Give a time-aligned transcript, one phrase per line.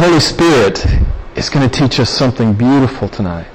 [0.00, 0.82] Holy Spirit
[1.36, 3.46] is going to teach us something beautiful tonight.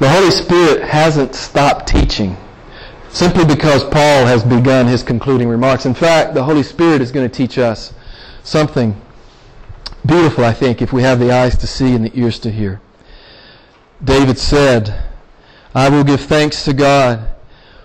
[0.00, 2.36] The Holy Spirit hasn't stopped teaching
[3.10, 5.86] simply because Paul has begun his concluding remarks.
[5.86, 7.94] In fact, the Holy Spirit is going to teach us
[8.42, 9.00] something
[10.04, 12.80] beautiful, I think, if we have the eyes to see and the ears to hear.
[14.02, 15.00] David said,
[15.76, 17.28] I will give thanks to God,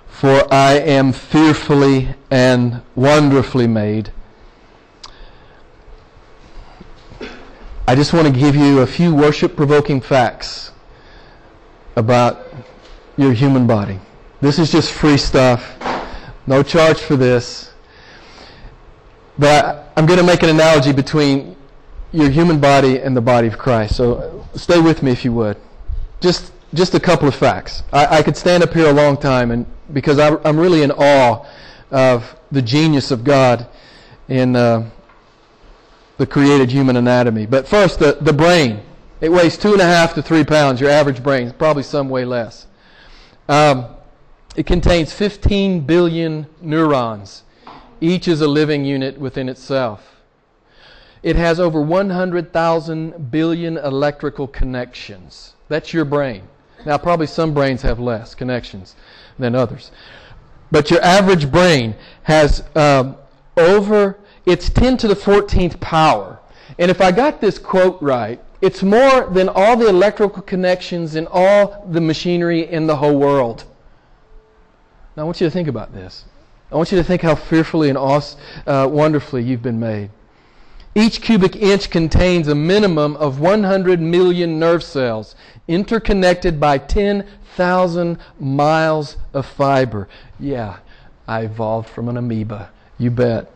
[0.07, 4.11] for I am fearfully and wonderfully made.
[7.89, 10.73] I just want to give you a few worship provoking facts
[11.95, 12.45] about
[13.17, 13.99] your human body.
[14.41, 15.75] This is just free stuff.
[16.45, 17.73] No charge for this.
[19.39, 21.55] But I'm going to make an analogy between
[22.11, 23.95] your human body and the body of Christ.
[23.95, 25.57] So stay with me if you would.
[26.21, 27.81] Just just a couple of facts.
[27.91, 30.91] I, I could stand up here a long time, and because I, am really in
[30.91, 31.43] awe
[31.89, 33.65] of the genius of God
[34.27, 34.91] in uh,
[36.19, 37.45] the created human anatomy.
[37.45, 38.81] But first, the, the brain.
[39.21, 40.79] It weighs two and a half to three pounds.
[40.79, 42.67] Your average brain, probably some way less.
[43.47, 43.85] Um,
[44.55, 47.43] it contains 15 billion neurons.
[48.01, 50.17] Each is a living unit within itself.
[51.23, 55.55] It has over 100,000 billion electrical connections.
[55.69, 56.43] That's your brain.
[56.85, 58.95] Now, probably some brains have less connections
[59.37, 59.91] than others.
[60.69, 63.15] But your average brain has um,
[63.55, 66.39] over, it's 10 to the 14th power.
[66.77, 71.27] And if I got this quote right, it's more than all the electrical connections in
[71.31, 73.63] all the machinery in the whole world.
[75.15, 76.25] Now, I want you to think about this.
[76.71, 80.11] I want you to think how fearfully and uh, wonderfully you've been made.
[80.93, 85.35] Each cubic inch contains a minimum of 100 million nerve cells
[85.67, 90.09] interconnected by 10,000 miles of fiber.
[90.39, 90.79] Yeah,
[91.27, 92.71] I evolved from an amoeba.
[92.97, 93.51] You bet.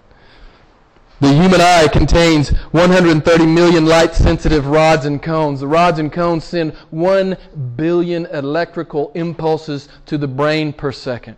[1.22, 5.62] The human eye contains 130 million light sensitive rods and cones.
[5.62, 7.38] The rods and cones send 1
[7.76, 11.38] billion electrical impulses to the brain per second.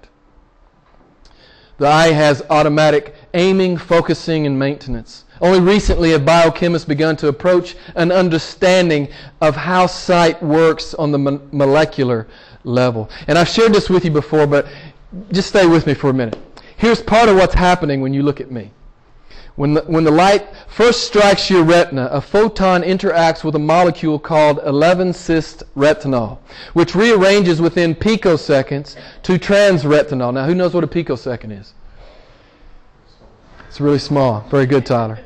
[1.77, 5.25] The eye has automatic aiming, focusing, and maintenance.
[5.41, 9.09] Only recently have biochemists begun to approach an understanding
[9.41, 12.27] of how sight works on the mo- molecular
[12.63, 13.09] level.
[13.27, 14.67] And I've shared this with you before, but
[15.33, 16.37] just stay with me for a minute.
[16.77, 18.71] Here's part of what's happening when you look at me.
[19.55, 24.19] When the, when the light first strikes your retina, a photon interacts with a molecule
[24.19, 26.39] called 11 cis retinol,
[26.73, 30.33] which rearranges within picoseconds to transretinol.
[30.33, 31.73] Now, who knows what a picosecond is?
[33.69, 34.41] It's really small.
[34.49, 35.19] Very good, Tyler.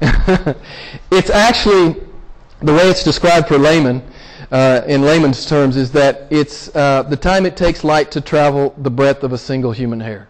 [1.10, 1.96] it's actually,
[2.60, 4.02] the way it's described for layman,
[4.50, 8.74] uh, in layman's terms, is that it's uh, the time it takes light to travel
[8.78, 10.28] the breadth of a single human hair.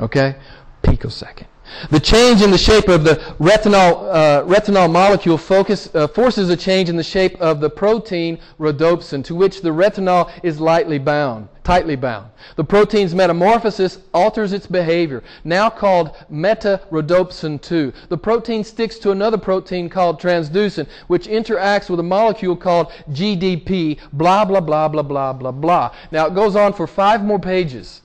[0.00, 0.36] Okay?
[0.82, 1.46] Picosecond.
[1.90, 6.56] The change in the shape of the retinol, uh, retinol molecule focus, uh, forces a
[6.56, 11.48] change in the shape of the protein rhodopsin, to which the retinol is lightly bound,
[11.62, 12.30] tightly bound.
[12.56, 17.92] The protein's metamorphosis alters its behavior, now called meta-rhodopsin 2.
[18.08, 23.98] The protein sticks to another protein called transducin, which interacts with a molecule called GDP,
[24.12, 25.94] blah, blah, blah, blah, blah, blah, blah.
[26.10, 28.02] Now, it goes on for five more pages.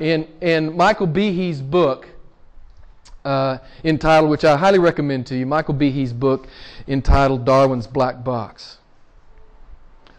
[0.00, 2.08] In, in Michael Behe's book,
[3.24, 6.46] uh, entitled, which I highly recommend to you, Michael Behe's book
[6.88, 8.78] entitled Darwin's Black Box.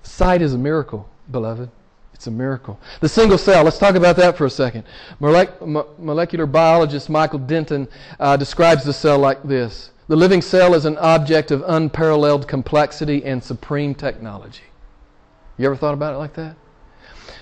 [0.03, 1.69] Sight is a miracle, beloved.
[2.13, 2.79] It's a miracle.
[3.01, 4.85] The single cell, let's talk about that for a second.
[5.19, 7.88] molecular biologist Michael Denton
[8.19, 13.25] uh, describes the cell like this The living cell is an object of unparalleled complexity
[13.25, 14.63] and supreme technology.
[15.57, 16.55] You ever thought about it like that?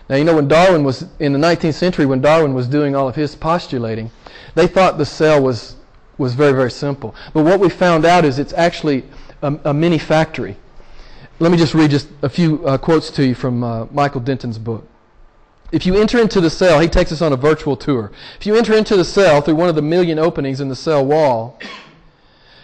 [0.09, 3.07] Now, you know, when Darwin was, in the 19th century, when Darwin was doing all
[3.07, 4.11] of his postulating,
[4.55, 5.75] they thought the cell was,
[6.17, 7.15] was very, very simple.
[7.33, 9.05] But what we found out is it's actually
[9.41, 10.57] a, a mini factory.
[11.39, 14.57] Let me just read just a few uh, quotes to you from uh, Michael Denton's
[14.57, 14.87] book.
[15.71, 18.11] If you enter into the cell, he takes us on a virtual tour.
[18.39, 21.05] If you enter into the cell through one of the million openings in the cell
[21.05, 21.59] wall,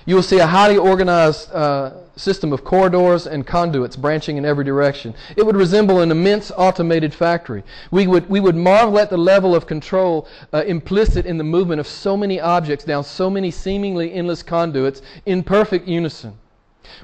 [0.05, 4.65] you will see a highly organized uh, system of corridors and conduits branching in every
[4.65, 5.13] direction.
[5.35, 7.63] It would resemble an immense automated factory.
[7.91, 11.79] We would, we would marvel at the level of control uh, implicit in the movement
[11.79, 16.37] of so many objects down so many seemingly endless conduits in perfect unison.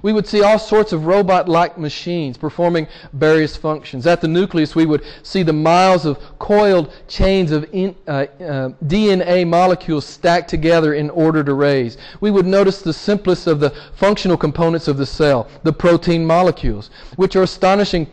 [0.01, 4.07] We would see all sorts of robot like machines performing various functions.
[4.07, 8.69] At the nucleus, we would see the miles of coiled chains of in, uh, uh,
[8.85, 11.97] DNA molecules stacked together in ordered arrays.
[12.21, 16.89] We would notice the simplest of the functional components of the cell, the protein molecules,
[17.15, 18.07] which are astonishing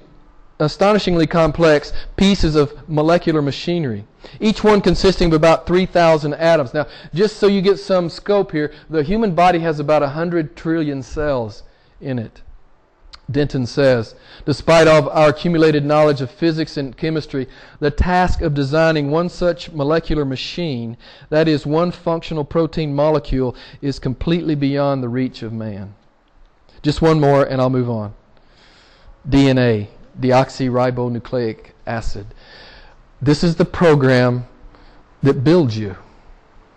[0.61, 4.05] astonishingly complex pieces of molecular machinery,
[4.39, 6.75] each one consisting of about 3,000 atoms.
[6.75, 11.03] Now, just so you get some scope here, the human body has about 100 trillion
[11.03, 11.63] cells
[12.01, 12.43] in it.
[13.31, 14.15] Denton says,
[14.45, 17.47] despite all of our accumulated knowledge of physics and chemistry,
[17.79, 20.97] the task of designing one such molecular machine,
[21.29, 25.95] that is, one functional protein molecule, is completely beyond the reach of man.
[26.83, 28.15] Just one more, and I'll move on.
[29.29, 29.89] DNA,
[30.21, 32.27] deoxyribonucleic acid.
[33.21, 34.47] This is the program
[35.23, 35.97] that builds you.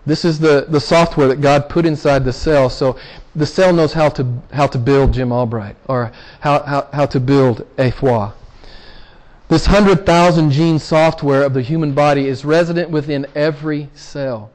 [0.05, 2.69] This is the, the software that God put inside the cell.
[2.69, 2.97] So
[3.35, 6.11] the cell knows how to, how to build Jim Albright or
[6.41, 8.31] how, how, how to build a foie.
[9.47, 14.51] This 100,000 gene software of the human body is resident within every cell.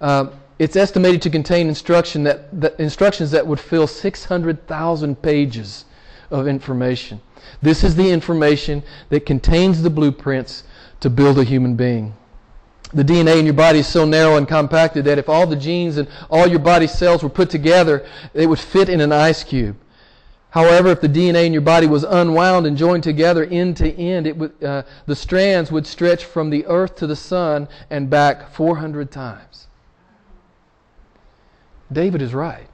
[0.00, 5.84] Um, it's estimated to contain instruction that, that, instructions that would fill 600,000 pages
[6.30, 7.20] of information.
[7.62, 10.64] This is the information that contains the blueprints
[11.00, 12.14] to build a human being
[12.94, 15.96] the DNA in your body is so narrow and compacted that if all the genes
[15.96, 19.76] and all your body cells were put together, it would fit in an ice cube.
[20.50, 24.26] However, if the DNA in your body was unwound and joined together end to end,
[24.26, 28.50] it would, uh, the strands would stretch from the earth to the sun and back
[28.52, 29.66] 400 times.
[31.92, 32.68] David is right.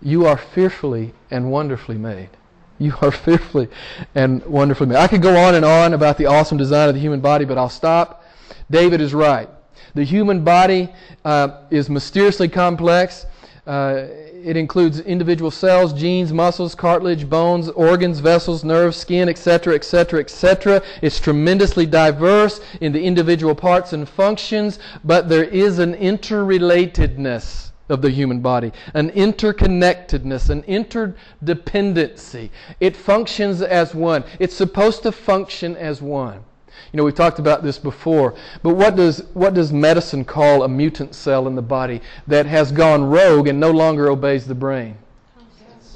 [0.00, 2.30] You are fearfully and wonderfully made.
[2.78, 3.68] You are fearfully
[4.14, 4.96] and wonderfully made.
[4.96, 7.56] I could go on and on about the awesome design of the human body, but
[7.56, 8.24] I'll stop.
[8.70, 9.48] David is right.
[9.94, 10.90] The human body
[11.24, 13.24] uh, is mysteriously complex.
[13.66, 14.06] Uh,
[14.44, 20.82] it includes individual cells, genes, muscles, cartilage, bones, organs, vessels, nerves, skin, etc., etc., etc.
[21.02, 28.02] It's tremendously diverse in the individual parts and functions, but there is an interrelatedness of
[28.02, 32.50] the human body, an interconnectedness, an interdependency.
[32.80, 34.24] It functions as one.
[34.38, 36.44] It's supposed to function as one.
[36.92, 40.68] You know, we've talked about this before, but what does, what does medicine call a
[40.68, 44.96] mutant cell in the body that has gone rogue and no longer obeys the brain?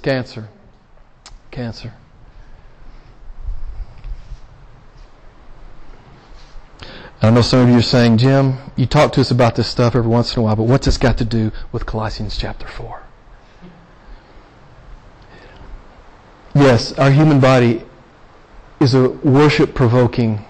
[0.03, 0.49] Cancer.
[1.51, 1.93] Cancer.
[7.23, 9.95] I know some of you are saying, Jim, you talk to us about this stuff
[9.95, 13.03] every once in a while, but what's this got to do with Colossians chapter 4?
[16.55, 17.83] Yes, our human body
[18.81, 20.47] is a worship provoking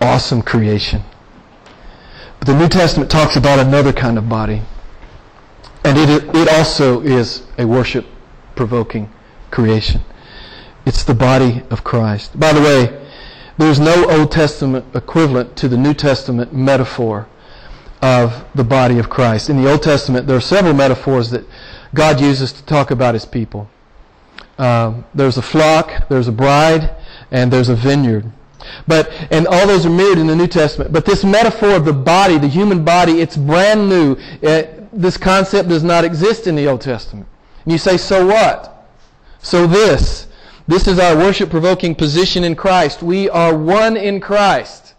[0.00, 1.02] awesome creation.
[2.38, 4.62] But the New Testament talks about another kind of body.
[5.84, 8.06] And it, it also is a worship
[8.56, 9.12] provoking
[9.50, 10.00] creation.
[10.86, 12.38] It's the body of Christ.
[12.40, 13.01] By the way,
[13.58, 17.28] there's no Old Testament equivalent to the New Testament metaphor
[18.00, 19.50] of the body of Christ.
[19.50, 21.44] In the Old Testament, there are several metaphors that
[21.94, 23.68] God uses to talk about his people.
[24.58, 26.90] Um, there's a flock, there's a bride,
[27.30, 28.30] and there's a vineyard.
[28.86, 30.92] But, and all those are mirrored in the New Testament.
[30.92, 34.16] But this metaphor of the body, the human body, it's brand new.
[34.40, 37.26] It, this concept does not exist in the Old Testament.
[37.64, 38.88] And you say, so what?
[39.40, 40.26] So this.
[40.68, 43.02] This is our worship provoking position in Christ.
[43.02, 44.94] We are one in Christ.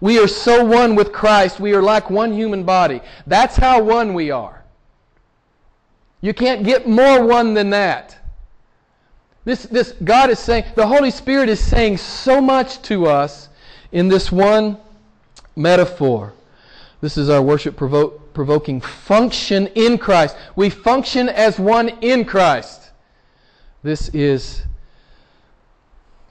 [0.00, 3.00] We are so one with Christ, we are like one human body.
[3.26, 4.64] That's how one we are.
[6.20, 8.16] You can't get more one than that.
[9.44, 13.48] This, this God is saying, the Holy Spirit is saying so much to us
[13.92, 14.76] in this one
[15.56, 16.32] metaphor.
[17.00, 20.36] This is our worship provo- provoking function in Christ.
[20.54, 22.90] We function as one in Christ.
[23.82, 24.62] This is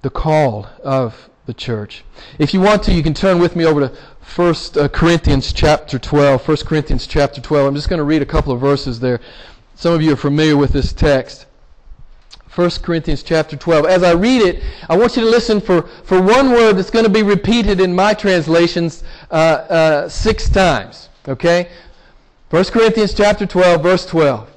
[0.01, 2.03] the call of the church.
[2.39, 3.95] If you want to, you can turn with me over to
[4.35, 6.47] 1 uh, Corinthians chapter 12.
[6.47, 7.67] 1 Corinthians chapter 12.
[7.67, 9.19] I'm just going to read a couple of verses there.
[9.75, 11.45] Some of you are familiar with this text.
[12.53, 13.85] 1 Corinthians chapter 12.
[13.85, 17.05] As I read it, I want you to listen for, for one word that's going
[17.05, 21.09] to be repeated in my translations uh, uh, six times.
[21.27, 21.69] Okay?
[22.49, 24.49] 1 Corinthians chapter 12, verse 12.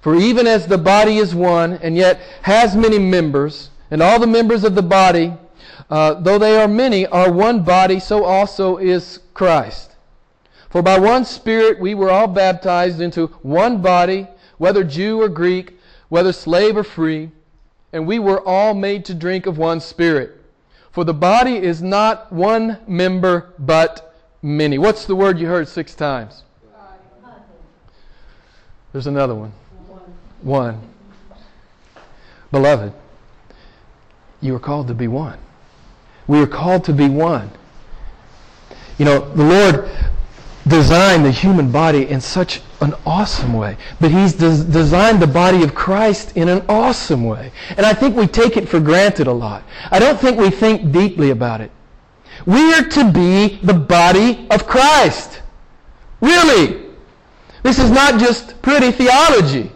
[0.00, 4.26] For even as the body is one, and yet has many members, and all the
[4.26, 5.34] members of the body,
[5.90, 9.96] uh, though they are many, are one body, so also is Christ.
[10.70, 15.78] For by one Spirit we were all baptized into one body, whether Jew or Greek,
[16.08, 17.32] whether slave or free,
[17.92, 20.40] and we were all made to drink of one spirit.
[20.90, 24.78] For the body is not one member, but many.
[24.78, 26.44] What's the word you heard six times?
[28.92, 29.52] There's another one.
[30.40, 30.80] One.
[32.50, 32.94] Beloved,
[34.42, 35.38] you are called to be one.
[36.26, 37.50] We are called to be one.
[38.98, 39.90] You know, the Lord
[40.66, 43.76] designed the human body in such an awesome way.
[44.00, 47.52] But He's des- designed the body of Christ in an awesome way.
[47.76, 49.64] And I think we take it for granted a lot.
[49.90, 51.70] I don't think we think deeply about it.
[52.46, 55.42] We are to be the body of Christ.
[56.20, 56.86] Really.
[57.62, 59.70] This is not just pretty theology.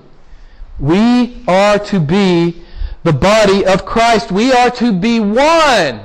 [0.79, 2.63] We are to be
[3.07, 4.33] the body of Christ.
[4.33, 6.01] We are to be one.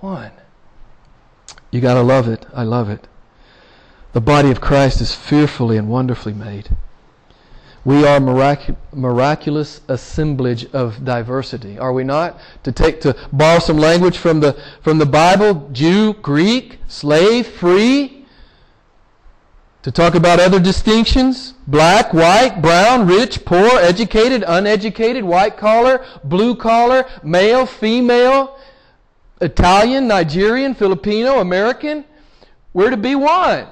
[0.00, 0.32] One.
[1.70, 2.44] You got to love it.
[2.52, 3.06] I love it.
[4.14, 6.70] The body of Christ is fearfully and wonderfully made.
[7.84, 12.40] We are mirac- miraculous assemblage of diversity, are we not?
[12.64, 18.13] To take to borrow some language from the from the Bible, Jew, Greek, slave, free.
[19.84, 26.56] To talk about other distinctions, black, white, brown, rich, poor, educated, uneducated, white collar, blue
[26.56, 28.58] collar, male, female,
[29.42, 32.06] Italian, Nigerian, Filipino, American.
[32.72, 33.66] We're to be one.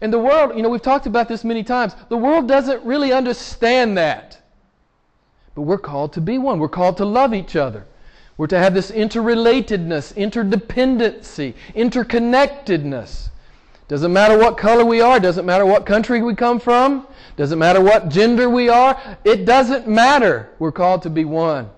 [0.00, 1.96] And the world, you know, we've talked about this many times.
[2.10, 4.40] The world doesn't really understand that.
[5.56, 6.60] But we're called to be one.
[6.60, 7.88] We're called to love each other.
[8.36, 13.30] We're to have this interrelatedness, interdependency, interconnectedness.
[13.90, 17.80] Doesn't matter what color we are, doesn't matter what country we come from, doesn't matter
[17.80, 20.48] what gender we are, it doesn't matter.
[20.60, 21.70] We're called to be one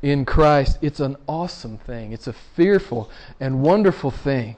[0.00, 0.78] in Christ.
[0.80, 2.12] It's an awesome thing.
[2.12, 4.56] It's a fearful and wonderful thing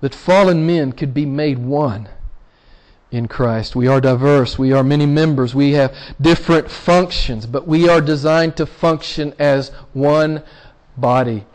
[0.00, 2.08] that fallen men could be made one
[3.10, 3.74] in Christ.
[3.74, 4.56] We are diverse.
[4.56, 5.56] We are many members.
[5.56, 10.44] We have different functions, but we are designed to function as one
[10.96, 11.46] body.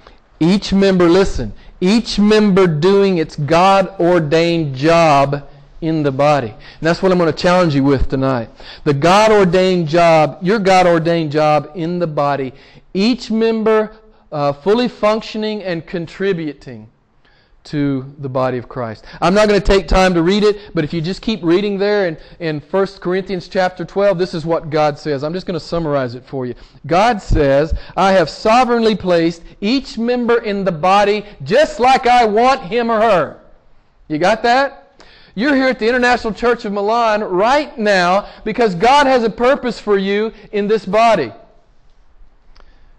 [0.42, 5.50] Each member, listen, each member doing its God ordained job
[5.82, 6.50] in the body.
[6.50, 8.50] And that's what I'm going to challenge you with tonight.
[8.84, 12.54] The God ordained job, your God ordained job in the body,
[12.94, 13.92] each member
[14.32, 16.91] uh, fully functioning and contributing
[17.64, 19.06] to the body of Christ.
[19.22, 21.78] I'm not going to take time to read it, but if you just keep reading
[21.78, 25.24] there in, in 1 Corinthians chapter 12, this is what God says.
[25.24, 26.56] I'm just going to summarize it for you.
[26.88, 32.62] God says, I have sovereignly placed each member in the body just like I want
[32.62, 33.40] him or her.
[34.08, 35.00] You got that?
[35.36, 39.80] You're here at the International Church of Milan right now because God has a purpose
[39.80, 41.32] for you in this body.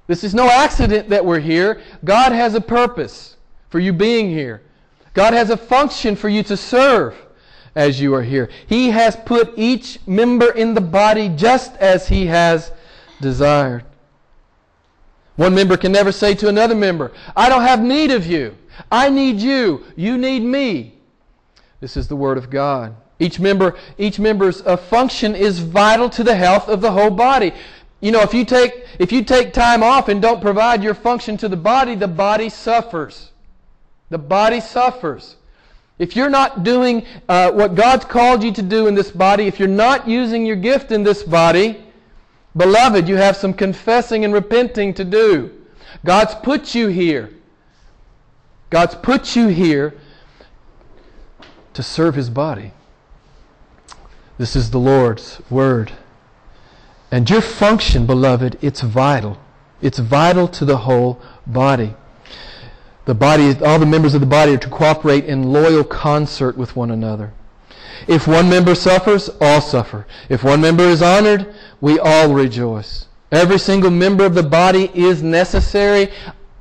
[0.07, 1.81] This is no accident that we're here.
[2.05, 3.37] God has a purpose
[3.73, 4.61] for you being here.
[5.15, 7.17] God has a function for you to serve
[7.75, 8.51] as you are here.
[8.67, 12.71] He has put each member in the body just as He has
[13.23, 13.85] desired.
[15.37, 18.55] One member can never say to another member, I don't have need of you.
[18.91, 19.85] I need you.
[19.97, 20.99] You need me.
[21.81, 22.95] This is the Word of God.
[23.19, 27.55] Each member, each member's uh, function is vital to the health of the whole body.
[28.03, 31.39] You know, if you take if you take time off and don't provide your function
[31.39, 33.32] to the body, the body suffers.
[34.13, 35.37] The body suffers.
[35.99, 39.59] If you're not doing uh, what God's called you to do in this body, if
[39.59, 41.83] you're not using your gift in this body,
[42.55, 45.51] beloved, you have some confessing and repenting to do.
[46.05, 47.31] God's put you here.
[48.69, 49.95] God's put you here
[51.73, 52.73] to serve His body.
[54.37, 55.91] This is the Lord's Word.
[57.11, 59.39] And your function, beloved, it's vital.
[59.81, 61.95] It's vital to the whole body.
[63.05, 66.77] The body, all the members of the body are to cooperate in loyal concert with
[66.77, 67.33] one another.
[68.07, 70.07] If one member suffers, all suffer.
[70.29, 73.07] If one member is honored, we all rejoice.
[73.31, 76.11] Every single member of the body is necessary.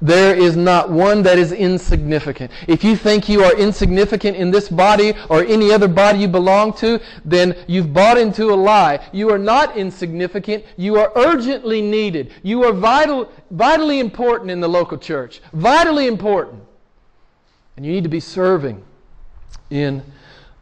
[0.02, 2.52] There is not one that is insignificant.
[2.68, 6.74] If you think you are insignificant in this body or any other body you belong
[6.78, 9.08] to, then you've bought into a lie.
[9.12, 10.66] You are not insignificant.
[10.76, 12.34] You are urgently needed.
[12.42, 15.42] You are vital, vitally important in the local church.
[15.54, 16.64] Vitally important.
[17.78, 18.84] And you need to be serving
[19.70, 20.02] in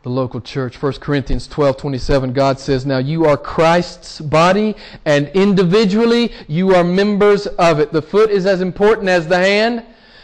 [0.04, 0.82] the local church.
[0.82, 4.76] 1 Corinthians 12 27, God says, Now you are Christ's body,
[5.06, 7.92] and individually you are members of it.
[7.92, 9.84] The foot is as important as the hand,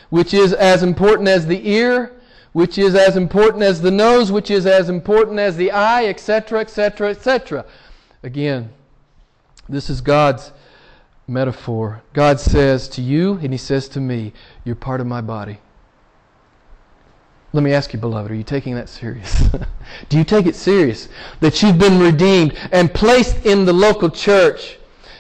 [0.10, 2.14] which is as important as the ear,
[2.54, 6.62] which is as important as the nose, which is as important as the eye, etc.,
[6.62, 7.66] etc., etc.
[8.24, 8.70] Again,
[9.68, 10.54] this is God's
[11.28, 12.02] metaphor.
[12.14, 14.32] God says to you, and He says to me,
[14.64, 15.58] You're part of my body.
[17.56, 19.44] Let me ask you, beloved, are you taking that serious?
[20.10, 21.08] Do you take it serious
[21.40, 24.78] that you've been redeemed and placed in the local church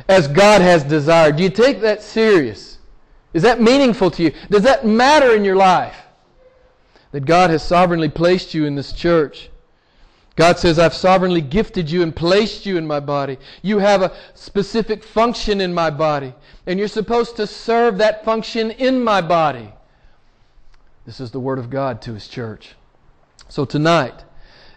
[0.10, 1.38] as God has desired?
[1.38, 2.80] Do you take that serious?
[3.34, 4.34] Is that meaningful to you?
[4.50, 5.96] Does that matter in your life?
[7.13, 9.50] That God has sovereignly placed you in this church.
[10.36, 13.38] God says, I've sovereignly gifted you and placed you in my body.
[13.62, 16.34] You have a specific function in my body,
[16.68, 19.72] and you're supposed to serve that function in my body.
[21.05, 22.75] This is the Word of God to His church.
[23.47, 24.24] So tonight,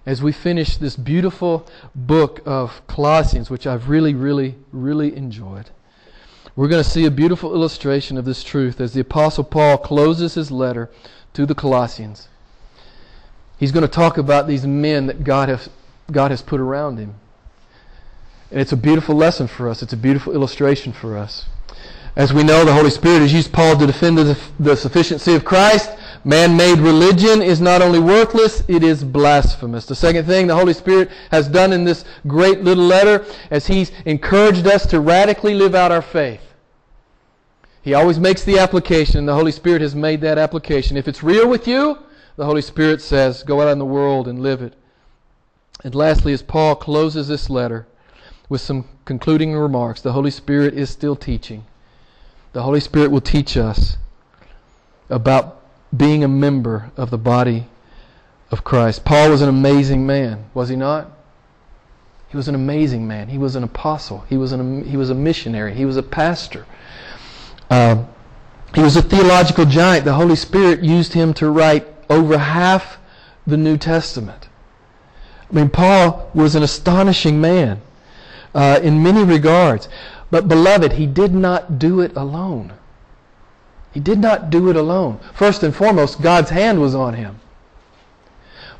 [0.04, 5.70] as we finish this beautiful book of Colossians, which I've really, really, really enjoyed.
[6.54, 10.35] We're going to see a beautiful illustration of this truth as the Apostle Paul closes
[10.35, 10.90] his letter
[11.35, 12.28] to the Colossians.
[13.58, 15.70] He's going to talk about these men that God has,
[16.11, 17.14] God has put around him.
[18.50, 19.82] And it's a beautiful lesson for us.
[19.82, 21.47] It's a beautiful illustration for us.
[22.16, 25.44] As we know, the Holy Spirit has used Paul to defend the, the sufficiency of
[25.44, 25.90] Christ.
[26.25, 29.87] Man made religion is not only worthless, it is blasphemous.
[29.87, 33.92] The second thing the Holy Spirit has done in this great little letter as He's
[34.04, 36.42] encouraged us to radically live out our faith.
[37.82, 40.96] He always makes the application, and the Holy Spirit has made that application.
[40.96, 41.98] If it's real with you,
[42.37, 44.75] the Holy Spirit says, go out in the world and live it.
[45.84, 47.87] And lastly, as Paul closes this letter
[48.48, 51.64] with some concluding remarks, the Holy Spirit is still teaching.
[52.52, 53.96] The Holy Spirit will teach us
[55.08, 55.58] about
[55.97, 57.66] being a member of the body
[58.50, 59.04] of Christ.
[59.04, 61.11] Paul was an amazing man, was he not?
[62.28, 63.28] He was an amazing man.
[63.28, 64.25] He was an apostle.
[64.28, 65.75] He was, an, he was a missionary.
[65.75, 66.66] He was a pastor.
[67.71, 68.04] Uh,
[68.75, 70.04] he was a theological giant.
[70.04, 72.99] The Holy Spirit used him to write over half
[73.47, 74.49] the New Testament.
[75.50, 77.80] I mean, Paul was an astonishing man
[78.54, 79.88] uh, in many regards.
[80.30, 82.75] But, beloved, he did not do it alone.
[83.92, 85.18] He did not do it alone.
[85.35, 87.40] First and foremost, God's hand was on him.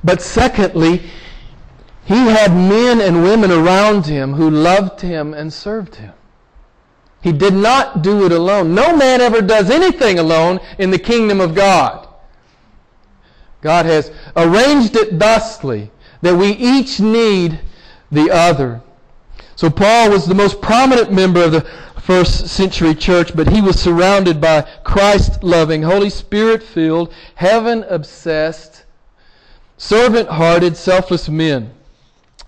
[0.05, 1.03] But secondly,
[2.05, 6.13] he had men and women around him who loved him and served him.
[7.21, 8.75] He did not do it alone.
[8.75, 12.07] No man ever does anything alone in the kingdom of God.
[13.61, 15.91] God has arranged it thusly
[16.23, 17.61] that we each need
[18.11, 18.81] the other.
[19.57, 21.69] So Paul was the most prominent member of the
[22.09, 28.87] first century church, but he was surrounded by Christ loving, Holy Spirit filled, heaven obsessed,
[29.77, 31.71] servant hearted, selfless men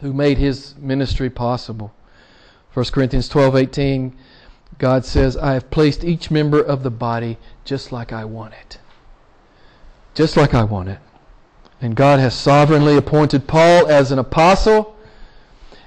[0.01, 1.93] who made his ministry possible.
[2.73, 4.17] 1 Corinthians 12 18,
[4.79, 7.37] God says, I have placed each member of the body
[7.67, 8.79] just like I want it.
[10.15, 11.01] Just like I want it.
[11.83, 14.97] And God has sovereignly appointed Paul as an apostle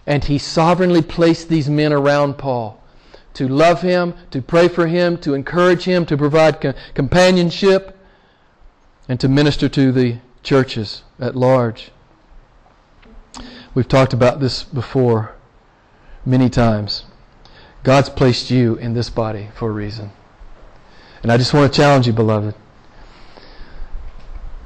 [0.05, 2.79] and he sovereignly placed these men around Paul
[3.33, 7.97] to love him, to pray for him, to encourage him, to provide co- companionship,
[9.09, 11.91] and to minister to the churches at large.
[13.73, 15.35] We've talked about this before
[16.25, 17.05] many times.
[17.83, 20.11] God's placed you in this body for a reason.
[21.21, 22.55] And I just want to challenge you, beloved,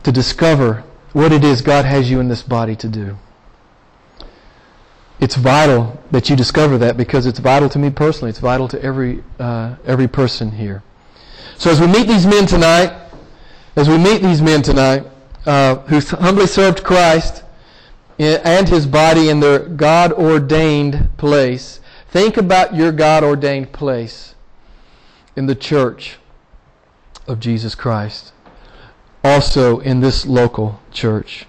[0.04, 3.18] to discover what it is God has you in this body to do
[5.20, 8.30] it's vital that you discover that because it's vital to me personally.
[8.30, 10.84] It's vital to every uh, every person here.
[11.58, 12.94] So as we meet these men tonight,
[13.76, 15.06] as we meet these men tonight
[15.46, 17.44] uh, who humbly served Christ
[18.20, 24.36] and His body in their God ordained place, think about your God ordained place
[25.36, 26.18] in the church
[27.28, 28.34] of Jesus Christ,
[29.24, 31.48] also in this local church.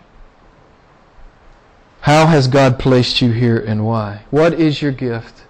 [2.08, 4.22] How has God placed you here and why?
[4.30, 5.44] What is your gift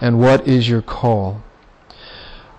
[0.00, 1.42] and what is your call?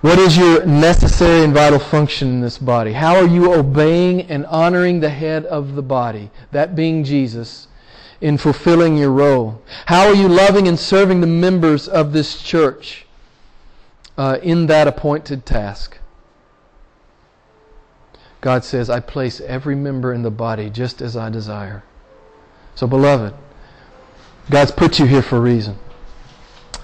[0.01, 2.93] What is your necessary and vital function in this body?
[2.93, 7.67] How are you obeying and honoring the head of the body, that being Jesus,
[8.21, 9.59] in fulfilling your role?
[9.87, 13.07] How are you loving and serving the members of this church
[14.19, 15.97] uh, in that appointed task?
[18.39, 21.83] God says, I place every member in the body just as I desire.
[22.75, 23.33] So, beloved,
[24.49, 25.77] God's put you here for a reason.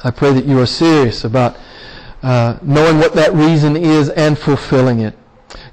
[0.04, 1.58] I pray that you are serious about
[2.21, 5.15] uh, knowing what that reason is and fulfilling it.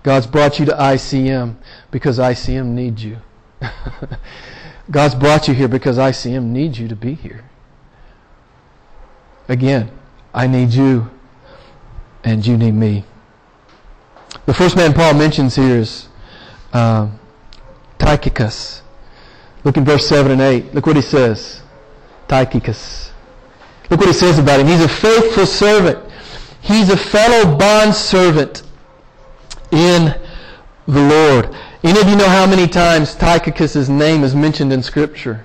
[0.02, 1.56] God's brought you to ICM
[1.90, 3.18] because ICM needs you.
[4.90, 7.44] God's brought you here because ICM needs you to be here.
[9.48, 9.90] Again,
[10.32, 11.10] I need you
[12.22, 13.04] and you need me.
[14.46, 16.08] The first man Paul mentions here is
[16.72, 17.08] uh,
[17.98, 18.82] Tychicus.
[19.64, 20.74] Look in verse 7 and 8.
[20.74, 21.62] Look what he says.
[22.28, 23.12] Tychicus.
[23.90, 24.66] Look what he says about him.
[24.66, 25.98] He's a faithful servant.
[26.60, 28.62] He's a fellow bond servant
[29.70, 30.14] in
[30.86, 31.54] the Lord.
[31.82, 35.44] Any of you know how many times Tychicus' name is mentioned in Scripture?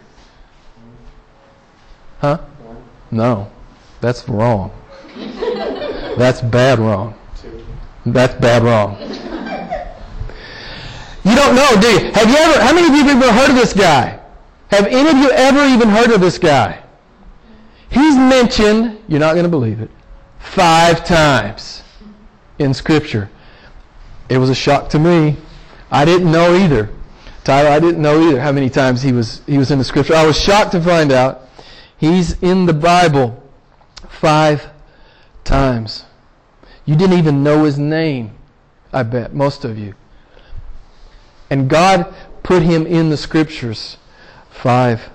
[2.19, 2.39] Huh?
[3.11, 3.51] No.
[4.01, 4.71] That's wrong.
[6.17, 7.15] That's bad wrong.
[8.05, 8.97] That's bad wrong.
[11.29, 12.11] You don't know, do you?
[12.11, 14.19] Have you ever, how many of you have ever heard of this guy?
[14.71, 16.81] Have any of you ever even heard of this guy?
[17.89, 19.89] He's mentioned, you're not going to believe it,
[20.39, 21.83] five times
[22.57, 23.29] in Scripture.
[24.29, 25.37] It was a shock to me.
[25.91, 26.89] I didn't know either.
[27.43, 30.13] Tyler, I didn't know either how many times he was he was in the scripture.
[30.13, 31.49] I was shocked to find out
[31.97, 33.41] he's in the Bible
[34.07, 34.69] five
[35.43, 36.05] times.
[36.85, 38.35] You didn't even know his name,
[38.93, 39.95] I bet, most of you.
[41.49, 43.97] And God put him in the scriptures
[44.49, 45.09] five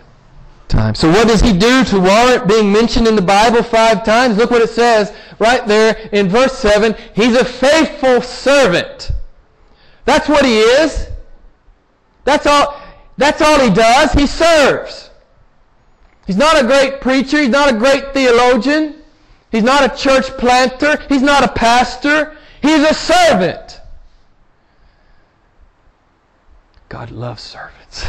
[0.68, 0.98] times.
[0.98, 4.36] So what does he do to warrant being mentioned in the Bible five times?
[4.36, 6.94] Look what it says right there in verse 7.
[7.14, 9.10] He's a faithful servant.
[10.04, 11.08] That's what he is.
[12.24, 12.80] That's all,
[13.16, 14.12] that's all he does.
[14.12, 15.10] He serves.
[16.26, 17.38] He's not a great preacher.
[17.38, 19.02] He's not a great theologian.
[19.52, 21.02] He's not a church planter.
[21.08, 22.36] He's not a pastor.
[22.62, 23.80] He's a servant.
[26.94, 28.06] God loves servants.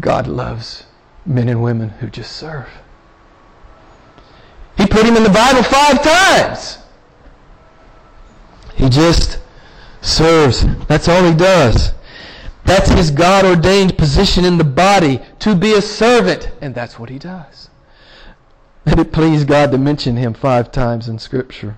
[0.00, 0.86] God loves
[1.26, 2.70] men and women who just serve.
[4.78, 6.78] He put him in the Bible five times.
[8.76, 9.40] He just
[10.00, 10.64] serves.
[10.86, 11.92] That's all he does.
[12.64, 16.50] That's his God ordained position in the body, to be a servant.
[16.62, 17.68] And that's what he does.
[18.86, 21.76] And it pleased God to mention him five times in Scripture.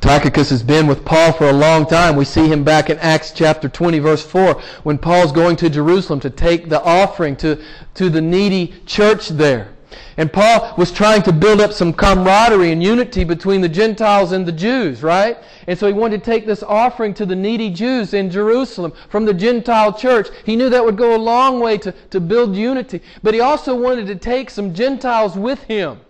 [0.00, 2.14] Tychicus has been with Paul for a long time.
[2.14, 6.20] We see him back in Acts chapter 20, verse 4, when Paul's going to Jerusalem
[6.20, 7.60] to take the offering to,
[7.94, 9.68] to the needy church there.
[10.16, 14.46] And Paul was trying to build up some camaraderie and unity between the Gentiles and
[14.46, 15.38] the Jews, right?
[15.66, 19.24] And so he wanted to take this offering to the needy Jews in Jerusalem from
[19.24, 20.28] the Gentile church.
[20.44, 23.00] He knew that would go a long way to, to build unity.
[23.22, 26.00] But he also wanted to take some Gentiles with him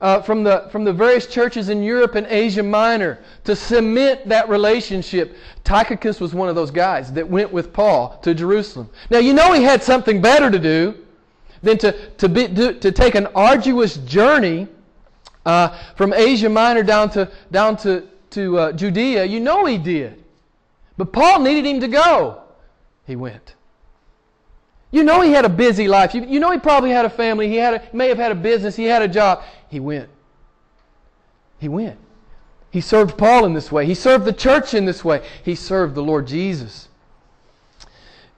[0.00, 4.48] uh, from, the, from the various churches in Europe and Asia Minor to cement that
[4.48, 5.36] relationship.
[5.64, 8.88] Tychicus was one of those guys that went with Paul to Jerusalem.
[9.10, 10.94] Now, you know he had something better to do
[11.62, 14.68] than to, to, be, to, to take an arduous journey
[15.44, 19.24] uh, from Asia Minor down to, down to, to uh, Judea.
[19.24, 20.22] You know he did.
[20.96, 22.42] But Paul needed him to go.
[23.06, 23.54] He went.
[24.90, 26.14] You know he had a busy life.
[26.14, 27.48] You, you know he probably had a family.
[27.48, 28.74] He, had a, may have had a business.
[28.74, 29.42] He had a job.
[29.68, 30.08] He went.
[31.58, 31.98] He went.
[32.70, 33.86] He served Paul in this way.
[33.86, 35.26] He served the church in this way.
[35.44, 36.88] He served the Lord Jesus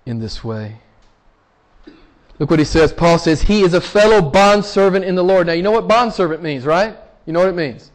[0.07, 0.79] in this way.
[2.39, 2.93] Look what he says.
[2.93, 5.47] Paul says, He is a fellow bondservant in the Lord.
[5.47, 6.97] Now, you know what bondservant means, right?
[7.27, 7.91] You know what it means?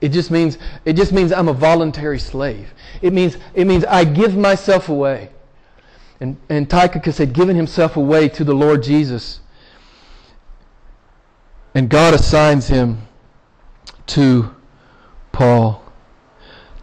[0.00, 2.72] It just means it just means I'm a voluntary slave.
[3.02, 5.30] It means it means I give myself away.
[6.20, 9.40] And, and Tychicus had given himself away to the Lord Jesus.
[11.74, 13.06] And God assigns him
[14.08, 14.54] to
[15.32, 15.82] Paul.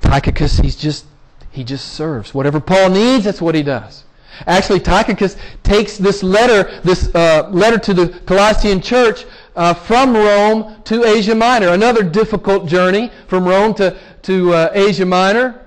[0.02, 1.06] Tychicus, he's just
[1.54, 2.34] he just serves.
[2.34, 4.06] Whatever Paul needs, that's what he does.
[4.48, 10.82] Actually, Tychicus takes this letter, this uh, letter to the Colossian church uh, from Rome
[10.86, 11.70] to Asia Minor.
[11.70, 15.63] Another difficult journey from Rome to, to uh, Asia Minor.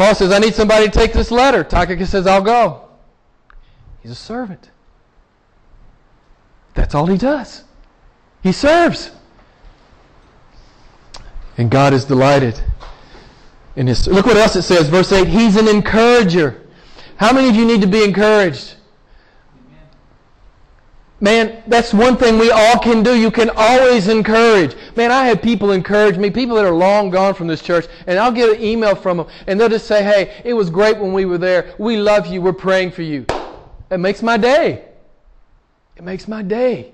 [0.00, 1.62] Paul says, I need somebody to take this letter.
[1.62, 2.88] Tychicus says, I'll go.
[4.00, 4.70] He's a servant.
[6.72, 7.64] That's all he does.
[8.42, 9.10] He serves.
[11.58, 12.58] And God is delighted
[13.76, 14.08] in his.
[14.08, 15.28] Look what else it says, verse 8.
[15.28, 16.66] He's an encourager.
[17.16, 18.76] How many of you need to be encouraged?
[21.22, 23.14] Man, that's one thing we all can do.
[23.14, 24.74] You can always encourage.
[24.96, 28.18] Man, I have people encourage me, people that are long gone from this church, and
[28.18, 31.12] I'll get an email from them, and they'll just say, hey, it was great when
[31.12, 31.74] we were there.
[31.78, 32.40] We love you.
[32.40, 33.26] We're praying for you.
[33.90, 34.86] It makes my day.
[35.96, 36.92] It makes my day.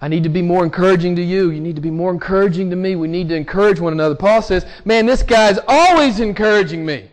[0.00, 1.50] I need to be more encouraging to you.
[1.50, 2.96] You need to be more encouraging to me.
[2.96, 4.14] We need to encourage one another.
[4.14, 7.10] Paul says, man, this guy's always encouraging me.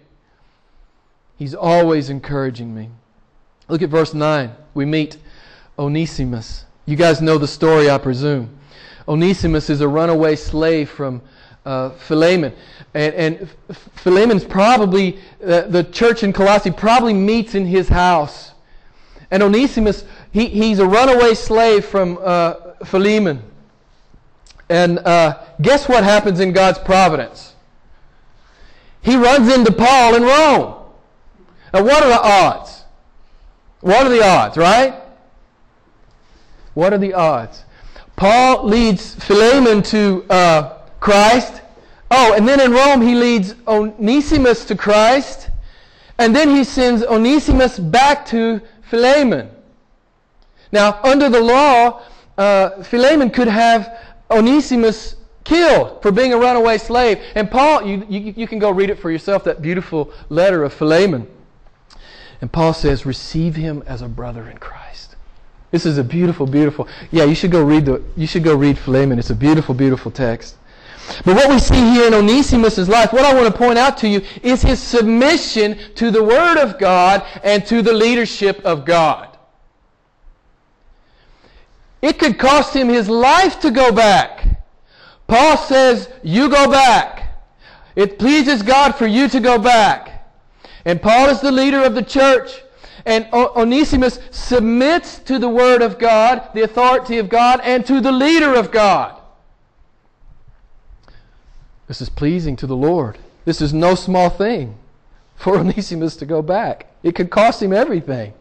[1.37, 2.89] He's always encouraging me.
[3.67, 4.53] Look at verse 9.
[4.73, 5.17] We meet
[5.77, 6.65] Onesimus.
[6.85, 8.49] You guys know the story, I presume.
[9.07, 11.21] Onesimus is a runaway slave from
[11.65, 12.53] uh, Philemon.
[12.93, 13.49] And, and
[13.95, 18.51] Philemon's probably, uh, the church in Colossae probably meets in his house.
[19.31, 22.53] And Onesimus, he, he's a runaway slave from uh,
[22.85, 23.41] Philemon.
[24.69, 27.55] And uh, guess what happens in God's providence?
[29.01, 30.75] He runs into Paul in Rome.
[31.73, 32.83] Now, what are the odds?
[33.81, 35.02] What are the odds, right?
[36.73, 37.63] What are the odds?
[38.15, 41.61] Paul leads Philemon to uh, Christ.
[42.11, 45.49] Oh, and then in Rome he leads Onesimus to Christ.
[46.19, 49.49] And then he sends Onesimus back to Philemon.
[50.71, 52.03] Now, under the law,
[52.37, 57.19] uh, Philemon could have Onesimus killed for being a runaway slave.
[57.35, 60.73] And Paul, you, you, you can go read it for yourself, that beautiful letter of
[60.73, 61.27] Philemon.
[62.41, 64.82] And Paul says, receive him as a brother in Christ.
[65.73, 66.87] This is a beautiful, beautiful.
[67.09, 67.99] Yeah, you should go read the.
[68.15, 69.17] You should go read Philemon.
[69.17, 70.55] It's a beautiful, beautiful text.
[71.25, 74.07] But what we see here in Onesimus' life, what I want to point out to
[74.07, 79.35] you, is his submission to the Word of God and to the leadership of God.
[82.03, 84.45] It could cost him his life to go back.
[85.25, 87.35] Paul says, You go back.
[87.95, 90.29] It pleases God for you to go back.
[90.85, 92.62] And Paul is the leader of the church.
[93.05, 98.11] And Onesimus submits to the Word of God, the authority of God, and to the
[98.11, 99.19] leader of God.
[101.87, 103.17] This is pleasing to the Lord.
[103.45, 104.77] This is no small thing
[105.35, 106.87] for Onesimus to go back.
[107.03, 108.33] It could cost him everything.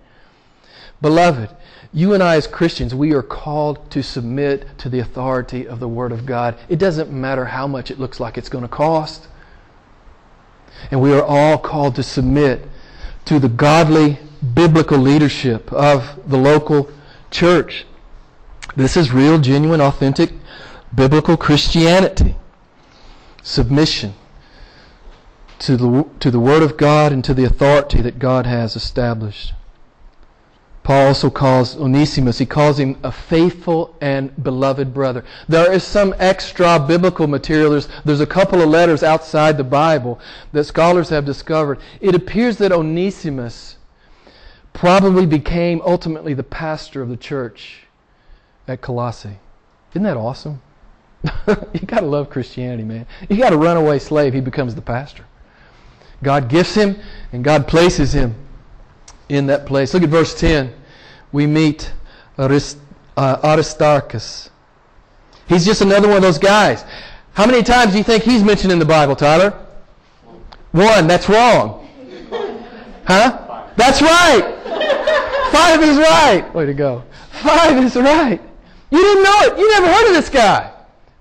[1.00, 1.50] Beloved,
[1.92, 5.88] you and I, as Christians, we are called to submit to the authority of the
[5.88, 6.56] Word of God.
[6.68, 9.26] It doesn't matter how much it looks like it's going to cost.
[10.90, 12.66] And we are all called to submit
[13.26, 14.18] to the godly
[14.54, 16.90] biblical leadership of the local
[17.30, 17.86] church.
[18.76, 20.32] This is real, genuine, authentic
[20.94, 22.36] biblical Christianity.
[23.42, 24.14] Submission
[25.58, 29.52] to the, to the Word of God and to the authority that God has established.
[30.82, 35.24] Paul also calls Onesimus, he calls him a faithful and beloved brother.
[35.48, 37.70] There is some extra biblical material.
[37.70, 40.18] There's, there's a couple of letters outside the Bible
[40.50, 41.78] that scholars have discovered.
[42.00, 43.76] It appears that Onesimus
[44.72, 47.82] probably became ultimately the pastor of the church
[48.66, 49.38] at Colossae.
[49.92, 50.62] Isn't that awesome?
[51.46, 53.06] you got to love Christianity, man.
[53.28, 55.24] You got a runaway slave, he becomes the pastor.
[56.22, 56.96] God gifts him
[57.32, 58.34] and God places him
[59.28, 59.92] in that place.
[59.94, 60.72] Look at verse 10.
[61.32, 61.92] We meet
[62.38, 62.48] uh,
[63.16, 64.50] Aristarchus.
[65.46, 66.84] He's just another one of those guys.
[67.34, 69.50] How many times do you think he's mentioned in the Bible, Tyler?
[70.72, 71.06] One.
[71.06, 71.88] That's wrong.
[73.06, 73.51] Huh?
[73.76, 74.58] That's right.
[75.50, 76.50] Five is right.
[76.54, 77.04] Way to go.
[77.30, 78.40] Five is right.
[78.90, 79.58] You didn't know it.
[79.58, 80.72] You never heard of this guy.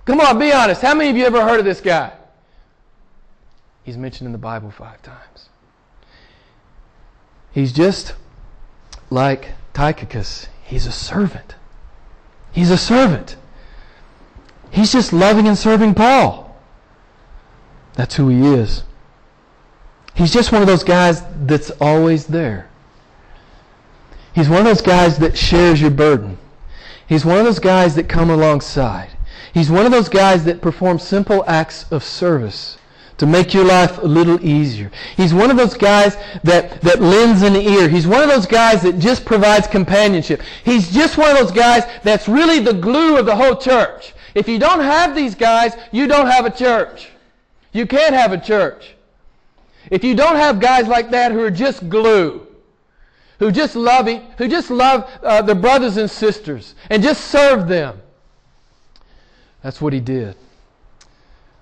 [0.06, 0.82] Come on, be honest.
[0.82, 2.14] How many of you ever heard of this guy?
[3.84, 5.50] He's mentioned in the Bible five times.
[7.52, 8.16] He's just
[9.10, 10.48] like Tychicus.
[10.64, 11.56] He's a servant.
[12.52, 13.36] He's a servant.
[14.72, 16.56] He's just loving and serving Paul.
[17.94, 18.84] That's who he is.
[20.14, 22.70] He's just one of those guys that's always there.
[24.34, 26.38] He's one of those guys that shares your burden.
[27.08, 29.10] He's one of those guys that come alongside.
[29.54, 32.78] He's one of those guys that perform simple acts of service
[33.18, 34.90] to make your life a little easier.
[35.18, 37.90] He's one of those guys that, that lends an ear.
[37.90, 40.42] He's one of those guys that just provides companionship.
[40.64, 44.14] He's just one of those guys that's really the glue of the whole church.
[44.34, 47.10] If you don't have these guys, you don't have a church.
[47.74, 48.96] You can't have a church.
[49.90, 52.48] If you don't have guys like that who are just glue,
[53.40, 58.02] who just love, who just love uh, their brothers and sisters and just serve them,
[59.64, 60.36] that's what he did.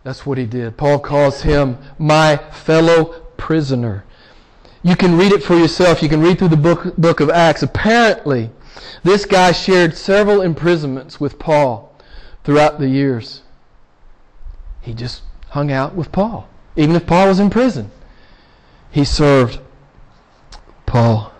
[0.03, 0.77] That's what he did.
[0.77, 4.05] Paul calls him my fellow prisoner.
[4.81, 6.01] You can read it for yourself.
[6.01, 7.63] You can read through the book, book of Acts.
[7.63, 8.49] Apparently,
[9.03, 11.93] this guy shared several imprisonments with Paul
[12.43, 13.41] throughout the years.
[14.81, 16.47] He just hung out with Paul.
[16.77, 17.91] Even if Paul was in prison,
[18.91, 19.59] he served
[20.85, 21.31] Paul.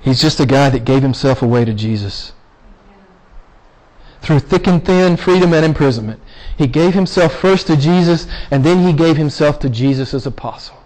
[0.00, 2.32] He's just a guy that gave himself away to Jesus
[4.20, 6.20] through thick and thin, freedom and imprisonment.
[6.56, 10.76] He gave himself first to Jesus, and then he gave himself to Jesus as apostle.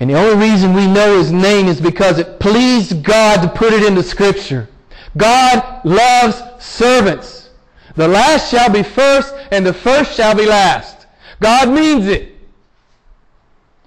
[0.00, 3.72] And the only reason we know his name is because it pleased God to put
[3.72, 4.68] it into Scripture.
[5.16, 7.50] God loves servants.
[7.94, 11.06] The last shall be first, and the first shall be last.
[11.40, 12.33] God means it.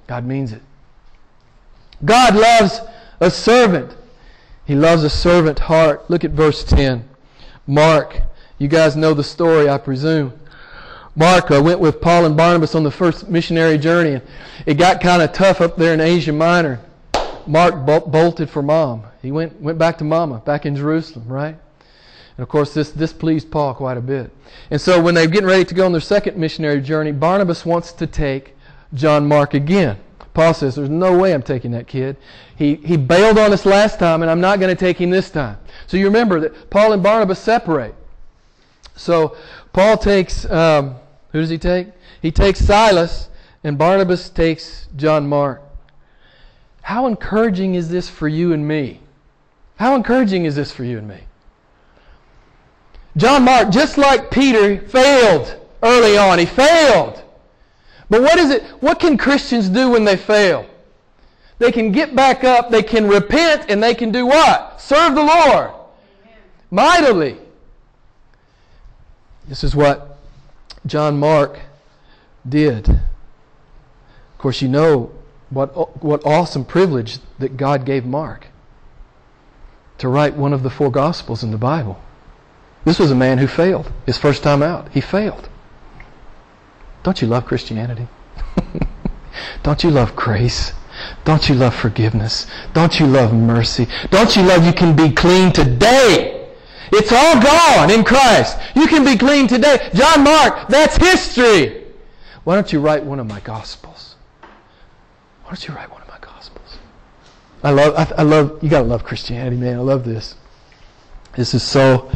[0.07, 0.61] God means it.
[2.03, 2.79] God loves
[3.19, 3.95] a servant.
[4.65, 6.09] He loves a servant heart.
[6.09, 7.07] Look at verse 10.
[7.65, 8.21] Mark,
[8.57, 10.33] you guys know the story, I presume.
[11.15, 14.21] Mark uh, went with Paul and Barnabas on the first missionary journey, and
[14.65, 16.79] it got kind of tough up there in Asia Minor.
[17.47, 19.03] Mark bol- bolted for mom.
[19.21, 21.55] He went, went back to mama, back in Jerusalem, right?
[22.37, 24.31] And of course, this displeased Paul quite a bit.
[24.69, 27.93] And so when they're getting ready to go on their second missionary journey, Barnabas wants
[27.93, 28.55] to take
[28.93, 29.97] John Mark again.
[30.33, 32.17] Paul says, There's no way I'm taking that kid.
[32.55, 35.31] He, he bailed on us last time, and I'm not going to take him this
[35.31, 35.57] time.
[35.87, 37.95] So you remember that Paul and Barnabas separate.
[38.95, 39.35] So
[39.73, 40.95] Paul takes, um,
[41.31, 41.87] who does he take?
[42.21, 43.29] He takes Silas,
[43.63, 45.61] and Barnabas takes John Mark.
[46.81, 49.01] How encouraging is this for you and me?
[49.77, 51.19] How encouraging is this for you and me?
[53.17, 56.39] John Mark, just like Peter, failed early on.
[56.39, 57.23] He failed.
[58.09, 58.63] But what is it?
[58.79, 60.65] What can Christians do when they fail?
[61.59, 64.79] They can get back up, they can repent, and they can do what?
[64.79, 65.71] Serve the Lord.
[66.69, 67.37] Mightily.
[69.47, 70.17] This is what
[70.85, 71.59] John Mark
[72.47, 72.87] did.
[72.89, 75.11] Of course, you know
[75.49, 78.47] what, what awesome privilege that God gave Mark
[79.97, 81.99] to write one of the four Gospels in the Bible.
[82.85, 83.91] This was a man who failed.
[84.05, 85.49] His first time out, he failed.
[87.07, 88.05] Don't you love Christianity?
[89.63, 90.73] Don't you love grace?
[91.23, 92.47] Don't you love forgiveness?
[92.73, 93.87] Don't you love mercy?
[94.09, 96.49] Don't you love you can be clean today?
[96.91, 98.57] It's all gone in Christ.
[98.75, 99.89] You can be clean today.
[99.93, 101.85] John Mark, that's history.
[102.43, 104.17] Why don't you write one of my Gospels?
[104.41, 106.77] Why don't you write one of my Gospels?
[107.63, 109.77] I love, I, I love, you gotta love Christianity, man.
[109.77, 110.35] I love this.
[111.37, 112.11] This is so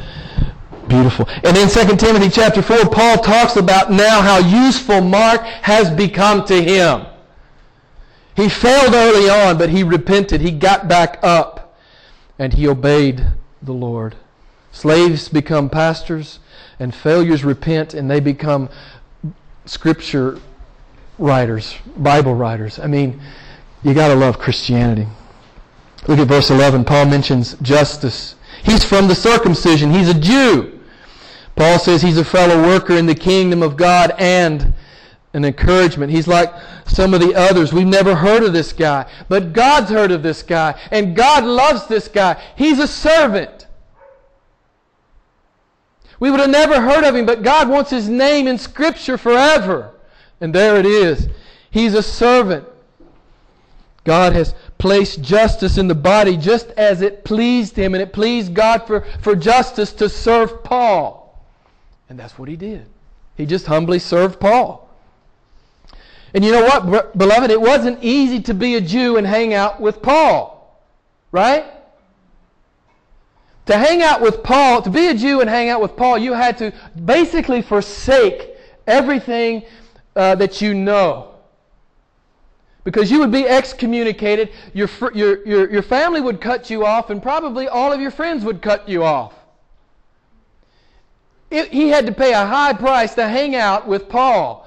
[0.91, 1.27] beautiful.
[1.43, 6.45] And in 2 Timothy chapter 4, Paul talks about now how useful Mark has become
[6.45, 7.06] to him.
[8.36, 10.41] He failed early on, but he repented.
[10.41, 11.77] He got back up
[12.38, 13.25] and he obeyed
[13.62, 14.15] the Lord.
[14.71, 16.39] Slaves become pastors,
[16.80, 18.69] and failures repent and they become
[19.65, 20.39] scripture
[21.19, 22.80] writers, Bible writers.
[22.80, 23.21] I mean,
[23.84, 25.08] you got to love Christianity.
[26.08, 26.86] Look at verse 11.
[26.86, 28.36] Paul mentions Justus.
[28.63, 29.91] He's from the circumcision.
[29.91, 30.80] He's a Jew.
[31.62, 34.74] Paul says he's a fellow worker in the kingdom of God and
[35.34, 36.12] an encouragement.
[36.12, 36.52] He's like
[36.88, 37.71] some of the others.
[37.71, 41.86] We've never heard of this guy, but God's heard of this guy, and God loves
[41.86, 42.41] this guy.
[42.56, 43.67] He's a servant.
[46.19, 49.93] We would have never heard of him, but God wants his name in Scripture forever.
[50.39, 51.30] And there it is.
[51.69, 52.67] He's a servant.
[54.04, 58.56] God has placed Justus in the body just as it pleased him, and it pleased
[58.56, 61.21] God for, for Justus to serve Paul.
[62.12, 62.88] And that's what he did.
[63.38, 64.89] He just humbly served Paul.
[66.34, 67.50] And you know what, beloved?
[67.50, 70.78] It wasn't easy to be a Jew and hang out with Paul.
[71.32, 71.63] Right?
[73.67, 76.34] To hang out with Paul, to be a Jew and hang out with Paul, you
[76.34, 76.74] had to
[77.06, 79.63] basically forsake everything
[80.13, 81.36] uh, that you know.
[82.84, 87.24] Because you would be excommunicated, your, your, your, your family would cut you off, and
[87.24, 89.34] probably all of your friends would cut you off.
[91.52, 94.66] It, he had to pay a high price to hang out with Paul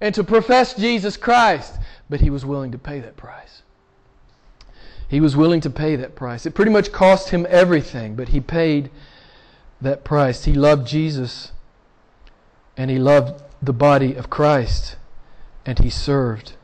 [0.00, 1.74] and to profess Jesus Christ.
[2.08, 3.62] But he was willing to pay that price.
[5.06, 6.46] He was willing to pay that price.
[6.46, 8.90] It pretty much cost him everything, but he paid
[9.80, 10.44] that price.
[10.44, 11.52] He loved Jesus
[12.76, 14.96] and he loved the body of Christ
[15.66, 16.54] and he served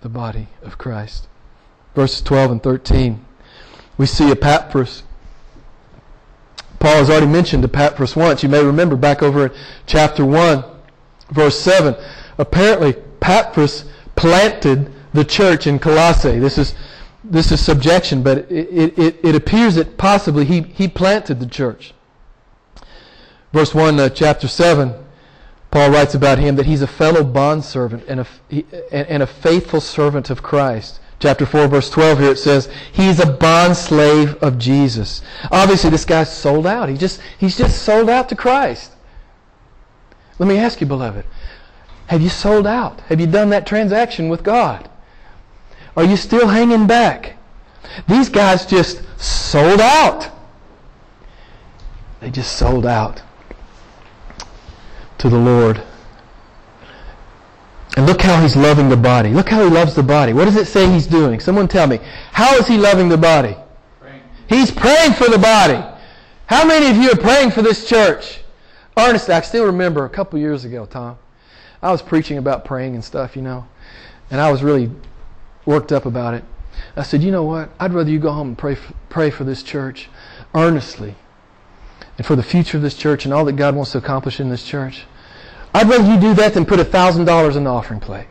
[0.00, 1.28] the body of Christ.
[1.94, 3.24] Verses 12 and 13.
[3.98, 5.02] We see Epaphras.
[6.82, 8.42] Paul has already mentioned Epaphras once.
[8.42, 9.52] You may remember back over in
[9.86, 10.64] chapter 1,
[11.30, 11.94] verse 7
[12.38, 13.84] apparently Epaphras
[14.16, 16.40] planted the church in Colossae.
[16.40, 16.74] This is
[17.22, 21.94] this is subjection, but it, it, it appears that possibly he, he planted the church.
[23.52, 24.92] Verse 1, uh, chapter 7,
[25.70, 28.26] Paul writes about him that he's a fellow bondservant and a,
[28.90, 30.98] and a faithful servant of Christ.
[31.22, 35.22] Chapter 4, verse 12 here it says, he's a bond slave of Jesus.
[35.52, 36.88] Obviously, this guy's sold out.
[36.88, 38.90] He just, he's just sold out to Christ.
[40.40, 41.24] Let me ask you, beloved,
[42.08, 43.02] have you sold out?
[43.02, 44.90] Have you done that transaction with God?
[45.96, 47.36] Are you still hanging back?
[48.08, 50.28] These guys just sold out.
[52.18, 53.22] They just sold out
[55.18, 55.84] to the Lord.
[57.96, 59.30] And look how he's loving the body.
[59.30, 60.32] Look how he loves the body.
[60.32, 61.40] What does it say he's doing?
[61.40, 61.98] Someone tell me.
[62.32, 63.54] How is he loving the body?
[64.00, 64.22] Praying.
[64.48, 65.82] He's praying for the body.
[66.46, 68.40] How many of you are praying for this church?
[68.96, 71.18] Honestly, I still remember a couple years ago, Tom.
[71.82, 73.66] I was preaching about praying and stuff, you know,
[74.30, 74.90] and I was really
[75.66, 76.44] worked up about it.
[76.96, 77.70] I said, you know what?
[77.80, 80.08] I'd rather you go home and pray for, pray for this church
[80.54, 81.14] earnestly
[82.18, 84.48] and for the future of this church and all that God wants to accomplish in
[84.48, 85.04] this church.
[85.74, 88.26] I'd rather you do that than put $1,000 in the offering plate.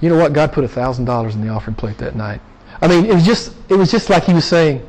[0.00, 0.32] You know what?
[0.32, 2.40] God put $1,000 in the offering plate that night.
[2.80, 4.84] I mean, it was just it was just like he was saying,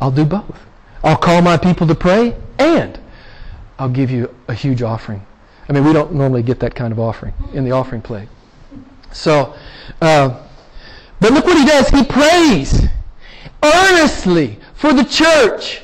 [0.00, 0.58] I'll do both.
[1.02, 2.98] I'll call my people to pray and
[3.78, 5.26] I'll give you a huge offering
[5.70, 8.28] I mean, we don't normally get that kind of offering in the offering plate.
[9.12, 9.54] So,
[10.02, 10.44] uh,
[11.20, 11.88] but look what he does.
[11.90, 12.88] He prays
[13.62, 15.82] earnestly for the church.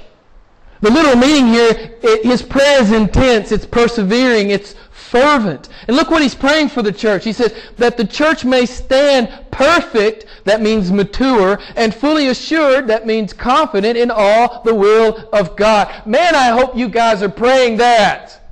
[0.86, 5.68] The literal meaning here, it, his prayer is intense, it's persevering, it's fervent.
[5.88, 7.24] And look what he's praying for the church.
[7.24, 13.04] He says, that the church may stand perfect, that means mature, and fully assured, that
[13.04, 16.06] means confident in all the will of God.
[16.06, 18.48] Man, I hope you guys are praying that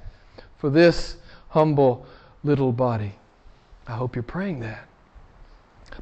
[0.58, 1.14] for this
[1.50, 2.04] humble
[2.42, 3.12] little body.
[3.86, 4.88] I hope you're praying that.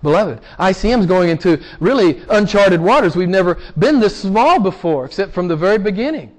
[0.02, 3.14] Beloved, ICM's going into really uncharted waters.
[3.14, 6.36] We've never been this small before, except from the very beginning.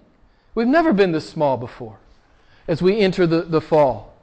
[0.56, 1.98] We've never been this small before
[2.68, 4.14] as we enter the, the fall,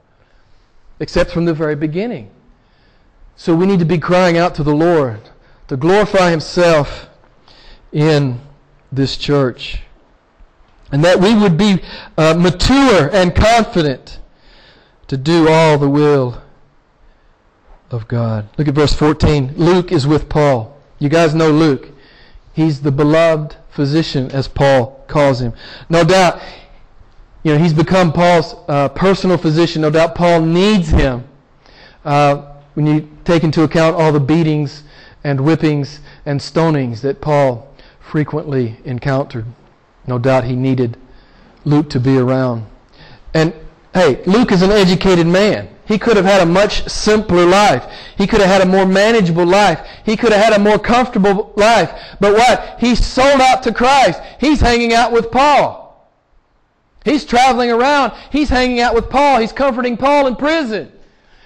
[0.99, 2.29] except from the very beginning.
[3.35, 5.29] So we need to be crying out to the Lord
[5.67, 7.09] to glorify Himself
[7.91, 8.39] in
[8.91, 9.81] this church.
[10.91, 11.81] And that we would be
[12.17, 14.19] uh, mature and confident
[15.07, 16.41] to do all the will
[17.91, 18.47] of God.
[18.57, 19.53] Look at verse 14.
[19.57, 20.77] Luke is with Paul.
[20.99, 21.89] You guys know Luke.
[22.53, 25.53] He's the beloved physician, as Paul calls him.
[25.89, 26.41] No doubt,
[27.43, 29.81] you know, he's become Paul's uh, personal physician.
[29.81, 31.27] No doubt Paul needs him.
[32.03, 34.83] Uh, when you take into account all the beatings
[35.23, 39.45] and whippings and stonings that Paul frequently encountered.
[40.07, 40.97] No doubt he needed
[41.63, 42.65] Luke to be around.
[43.33, 43.53] And
[43.93, 45.69] hey, Luke is an educated man.
[45.91, 47.85] He could have had a much simpler life.
[48.17, 49.85] He could have had a more manageable life.
[50.05, 51.91] He could have had a more comfortable life.
[52.21, 52.79] But what?
[52.79, 54.21] He's sold out to Christ.
[54.39, 56.09] He's hanging out with Paul.
[57.03, 58.13] He's traveling around.
[58.31, 59.41] He's hanging out with Paul.
[59.41, 60.93] He's comforting Paul in prison.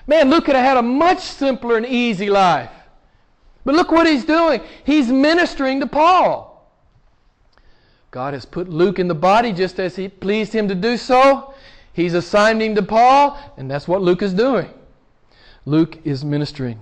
[0.05, 2.69] Man, Luke could have had a much simpler and easy life.
[3.63, 4.61] But look what he's doing.
[4.83, 6.69] He's ministering to Paul.
[8.11, 11.55] God has put Luke in the body just as he pleased him to do so.
[11.95, 14.69] He's assigned him to Paul, and that's what Luke is doing.
[15.63, 16.81] Luke is ministering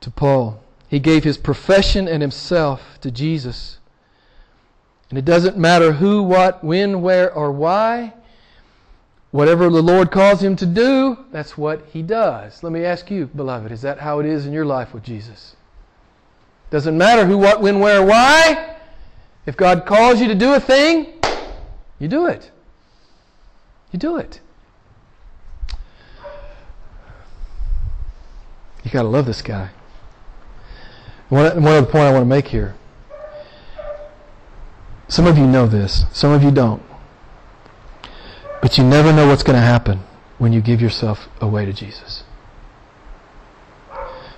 [0.00, 0.62] to Paul.
[0.88, 3.78] He gave his profession and himself to Jesus.
[5.10, 8.14] And it doesn't matter who, what, when, where, or why.
[9.32, 12.62] Whatever the Lord calls him to do, that's what he does.
[12.62, 15.56] Let me ask you, beloved, is that how it is in your life with Jesus?
[16.70, 18.76] Doesn't matter who, what, when, where, why.
[19.44, 21.20] If God calls you to do a thing,
[21.98, 22.50] you do it.
[23.92, 24.40] You do it.
[28.84, 29.70] You got to love this guy.
[31.28, 32.74] One, one other point I want to make here.
[35.08, 36.82] Some of you know this, some of you don't.
[38.62, 40.00] But you never know what's going to happen
[40.38, 42.24] when you give yourself away to Jesus.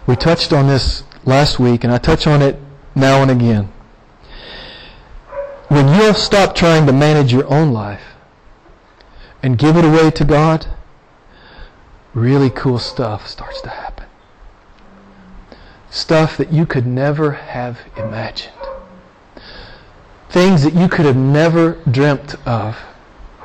[0.07, 2.59] We touched on this last week, and I touch on it
[2.95, 3.73] now and again.
[5.69, 8.12] When you'll stop trying to manage your own life
[9.43, 10.67] and give it away to God,
[12.15, 14.07] really cool stuff starts to happen.
[15.91, 18.55] Stuff that you could never have imagined.
[20.31, 22.79] Things that you could have never dreamt of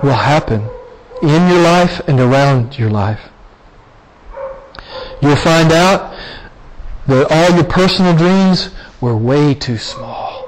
[0.01, 0.69] will happen
[1.21, 3.29] in your life and around your life.
[5.21, 6.15] You'll find out
[7.07, 8.69] that all your personal dreams
[9.01, 10.47] were way too small.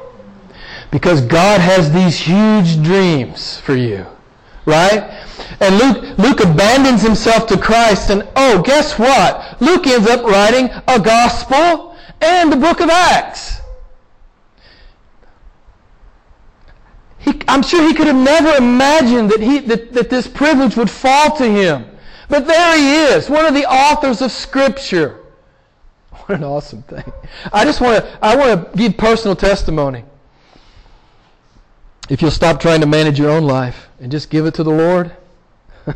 [0.91, 4.05] Because God has these huge dreams for you.
[4.65, 5.25] Right?
[5.59, 9.61] And Luke, Luke abandons himself to Christ and oh, guess what?
[9.61, 13.59] Luke ends up writing a gospel and the book of Acts.
[17.19, 20.89] He, I'm sure he could have never imagined that, he, that, that this privilege would
[20.89, 21.85] fall to him.
[22.29, 25.19] But there he is, one of the authors of Scripture.
[26.11, 27.11] What an awesome thing.
[27.51, 30.03] I just want to I want to give personal testimony.
[32.07, 34.69] If you'll stop trying to manage your own life and just give it to the
[34.69, 35.15] Lord,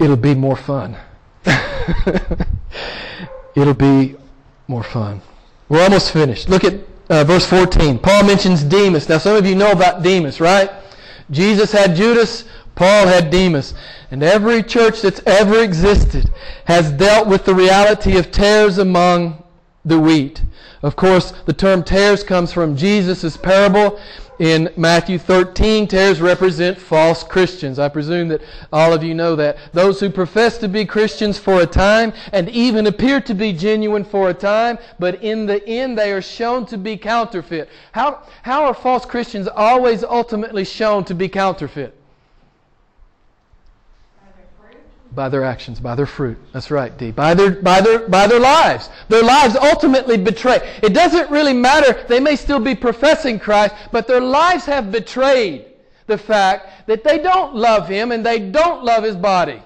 [0.00, 0.96] it'll be more fun.
[3.54, 4.16] it'll be
[4.68, 5.22] more fun.
[5.68, 6.48] We're almost finished.
[6.48, 6.74] Look at
[7.08, 7.98] uh, verse 14.
[7.98, 9.08] Paul mentions Demas.
[9.08, 10.70] Now, some of you know about Demas, right?
[11.30, 12.44] Jesus had Judas.
[12.74, 13.74] Paul had Demas.
[14.10, 16.30] And every church that's ever existed
[16.66, 19.42] has dealt with the reality of tares among
[19.86, 20.42] the wheat.
[20.82, 23.98] Of course, the term tares comes from Jesus' parable
[24.38, 25.88] in Matthew 13.
[25.88, 27.78] Tares represent false Christians.
[27.78, 29.56] I presume that all of you know that.
[29.72, 34.04] Those who profess to be Christians for a time and even appear to be genuine
[34.04, 37.68] for a time, but in the end they are shown to be counterfeit.
[37.92, 41.94] How, how are false Christians always ultimately shown to be counterfeit?
[45.16, 46.36] By their actions, by their fruit.
[46.52, 47.10] That's right, D.
[47.10, 48.90] By their, by their, by their lives.
[49.08, 50.78] Their lives ultimately betray.
[50.82, 52.04] It doesn't really matter.
[52.06, 55.64] They may still be professing Christ, but their lives have betrayed
[56.06, 59.62] the fact that they don't love Him and they don't love His body.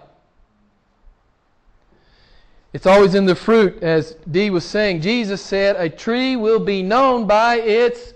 [2.72, 5.00] It's always in the fruit, as Dee was saying.
[5.00, 8.14] Jesus said, A tree will be known by its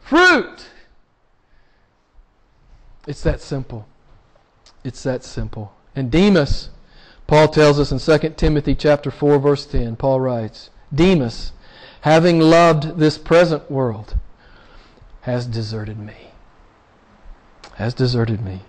[0.00, 0.66] fruit.
[3.06, 3.86] It's that simple.
[4.82, 5.73] It's that simple.
[5.96, 6.70] And Demas,
[7.26, 11.52] Paul tells us in 2 Timothy chapter 4 verse 10, Paul writes, Demas,
[12.02, 14.16] having loved this present world,
[15.22, 16.32] has deserted me.
[17.76, 18.60] Has deserted me.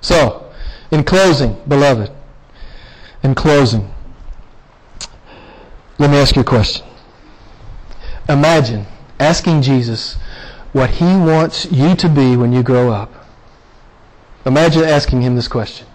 [0.00, 0.50] So,
[0.90, 2.10] in closing, beloved,
[3.22, 3.92] in closing,
[5.98, 6.86] let me ask you a question.
[8.28, 8.86] Imagine
[9.18, 10.16] asking Jesus
[10.72, 13.12] what He wants you to be when you grow up.
[14.44, 15.86] Imagine asking Him this question.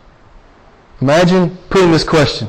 [1.02, 2.48] Imagine putting this question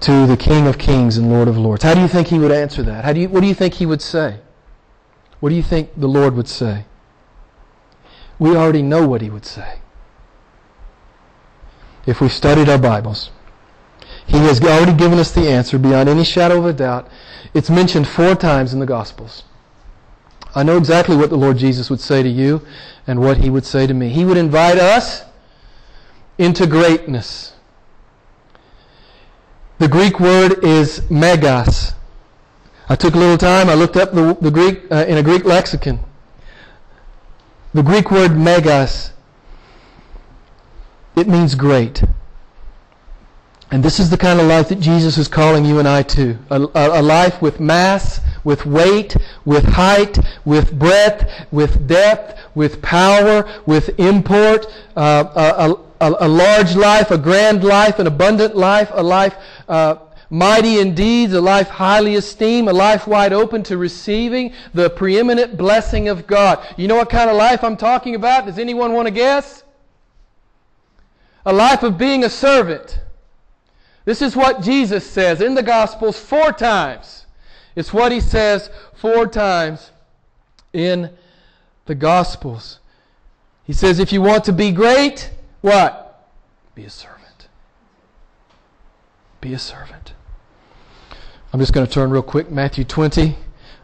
[0.00, 1.82] to the King of Kings and Lord of Lords.
[1.82, 3.04] How do you think He would answer that?
[3.04, 4.40] How do you, what do you think He would say?
[5.40, 6.84] What do you think the Lord would say?
[8.38, 9.78] We already know what He would say.
[12.06, 13.30] If we studied our Bibles,
[14.26, 17.08] He has already given us the answer beyond any shadow of a doubt.
[17.54, 19.44] It's mentioned four times in the Gospels.
[20.54, 22.66] I know exactly what the Lord Jesus would say to you
[23.06, 24.10] and what He would say to me.
[24.10, 25.22] He would invite us
[26.38, 27.54] into greatness.
[29.78, 31.92] The Greek word is megas.
[32.88, 35.44] I took a little time, I looked up the, the Greek uh, in a Greek
[35.44, 36.00] lexicon.
[37.74, 39.12] The Greek word megas,
[41.14, 42.02] it means great.
[43.70, 46.38] And this is the kind of life that Jesus is calling you and I to.
[46.50, 52.80] A, a, a, life with mass, with weight, with height, with breadth, with depth, with
[52.80, 54.66] power, with import.
[54.94, 59.36] Uh, a, a, large life, a grand life, an abundant life, a life
[59.68, 59.96] uh,
[60.30, 65.56] mighty in deeds, a life highly esteemed, a life wide open to receiving the preeminent
[65.56, 66.66] blessing of God.
[66.76, 68.46] You know what kind of life I'm talking about?
[68.46, 69.64] Does anyone want to guess?
[71.44, 73.00] A life of being a servant
[74.06, 77.26] this is what Jesus says in the Gospels four times.
[77.74, 79.90] It's what he says four times
[80.72, 81.10] in
[81.86, 82.78] the Gospels.
[83.64, 85.32] He says, if you want to be great,
[85.66, 86.30] what?
[86.76, 87.48] Be a servant.
[89.40, 90.14] Be a servant.
[91.52, 92.52] I'm just going to turn real quick.
[92.52, 93.22] Matthew 20.
[93.22, 93.34] I'm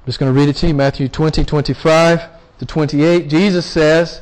[0.07, 0.75] just going to read it to you.
[0.75, 2.29] Matthew 20, 25
[2.61, 3.29] to 28.
[3.29, 4.21] Jesus says,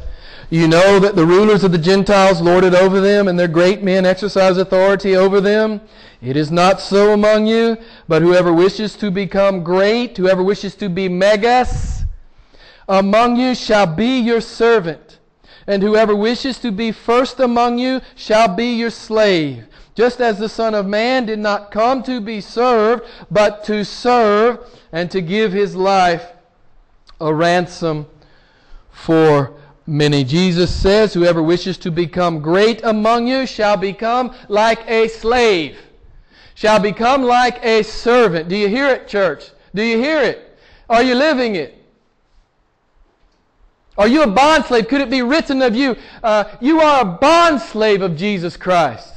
[0.49, 3.83] you know that the rulers of the Gentiles lord it over them, and their great
[3.83, 5.83] men exercise authority over them.
[6.23, 7.77] It is not so among you,
[8.09, 12.05] but whoever wishes to become great, whoever wishes to be megas,
[12.89, 15.10] among you shall be your servant.
[15.67, 19.67] And whoever wishes to be first among you shall be your slave.
[19.95, 24.61] Just as the Son of Man did not come to be served, but to serve
[24.93, 26.27] and to give his life
[27.21, 28.07] a ransom
[28.91, 29.55] for
[29.87, 30.25] many.
[30.25, 35.77] Jesus says, Whoever wishes to become great among you shall become like a slave,
[36.55, 38.49] shall become like a servant.
[38.49, 39.51] Do you hear it, church?
[39.75, 40.59] Do you hear it?
[40.89, 41.80] Are you living it?
[44.01, 44.89] Are you a bond slave?
[44.89, 45.95] Could it be written of you?
[46.23, 49.13] Uh, you are a bond slave of Jesus Christ.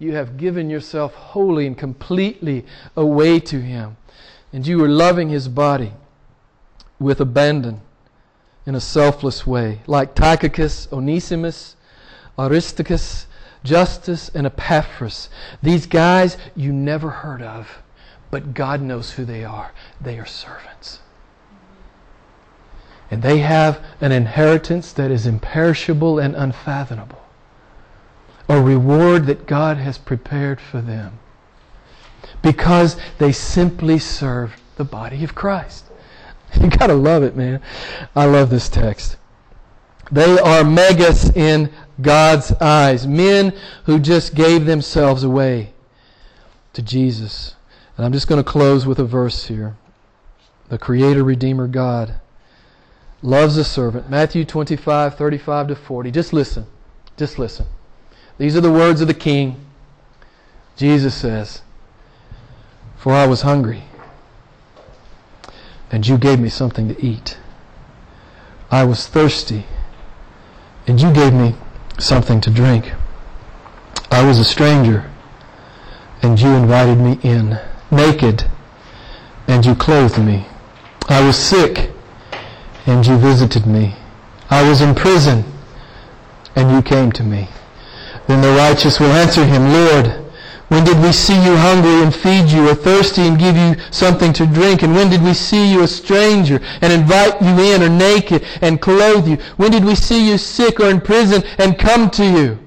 [0.00, 2.66] You have given yourself wholly and completely
[2.96, 3.96] away to Him.
[4.52, 5.92] And you are loving His body
[6.98, 7.82] with abandon
[8.66, 11.76] in a selfless way, like Tychicus, Onesimus,
[12.36, 13.28] Aristarchus,
[13.62, 15.28] Justus, and Epaphras.
[15.62, 17.80] These guys you never heard of,
[18.32, 19.70] but God knows who they are.
[20.00, 20.98] They are servants.
[23.10, 27.22] And they have an inheritance that is imperishable and unfathomable,
[28.48, 31.18] a reward that God has prepared for them
[32.42, 35.84] because they simply serve the body of Christ.
[36.60, 37.60] You gotta love it, man.
[38.14, 39.16] I love this text.
[40.10, 43.06] They are megas in God's eyes.
[43.06, 43.52] Men
[43.84, 45.74] who just gave themselves away
[46.72, 47.56] to Jesus.
[47.96, 49.76] And I'm just going to close with a verse here.
[50.68, 52.20] The Creator, Redeemer, God
[53.22, 54.10] loves a servant.
[54.10, 56.10] Matthew 25, 35 to 40.
[56.10, 56.66] Just listen.
[57.16, 57.66] Just listen.
[58.38, 59.64] These are the words of the King.
[60.76, 61.62] Jesus says,
[62.96, 63.84] For I was hungry
[65.90, 67.38] and you gave me something to eat.
[68.70, 69.64] I was thirsty,
[70.86, 71.54] and you gave me
[71.98, 72.92] something to drink.
[74.10, 75.10] I was a stranger,
[76.22, 77.58] and you invited me in.
[77.90, 78.44] Naked,
[79.46, 80.46] and you clothed me.
[81.08, 81.92] I was sick,
[82.86, 83.94] and you visited me.
[84.48, 85.44] I was in prison,
[86.54, 87.48] and you came to me.
[88.28, 90.22] Then the righteous will answer him, Lord,
[90.68, 94.32] when did we see you hungry and feed you, or thirsty and give you something
[94.32, 94.82] to drink?
[94.82, 98.80] And when did we see you a stranger and invite you in, or naked and
[98.80, 99.36] clothe you?
[99.56, 102.58] When did we see you sick or in prison and come to you?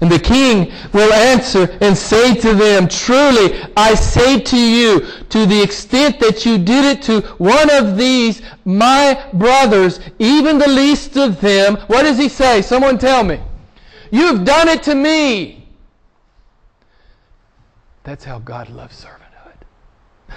[0.00, 5.46] And the king will answer and say to them, Truly, I say to you, to
[5.46, 11.16] the extent that you did it to one of these, my brothers, even the least
[11.16, 12.60] of them, what does he say?
[12.60, 13.40] Someone tell me.
[14.10, 15.66] You've done it to me.
[18.04, 20.36] That's how God loves servanthood.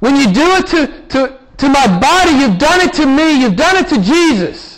[0.00, 3.40] when you do it to, to, to my body, you've done it to me.
[3.40, 4.77] You've done it to Jesus.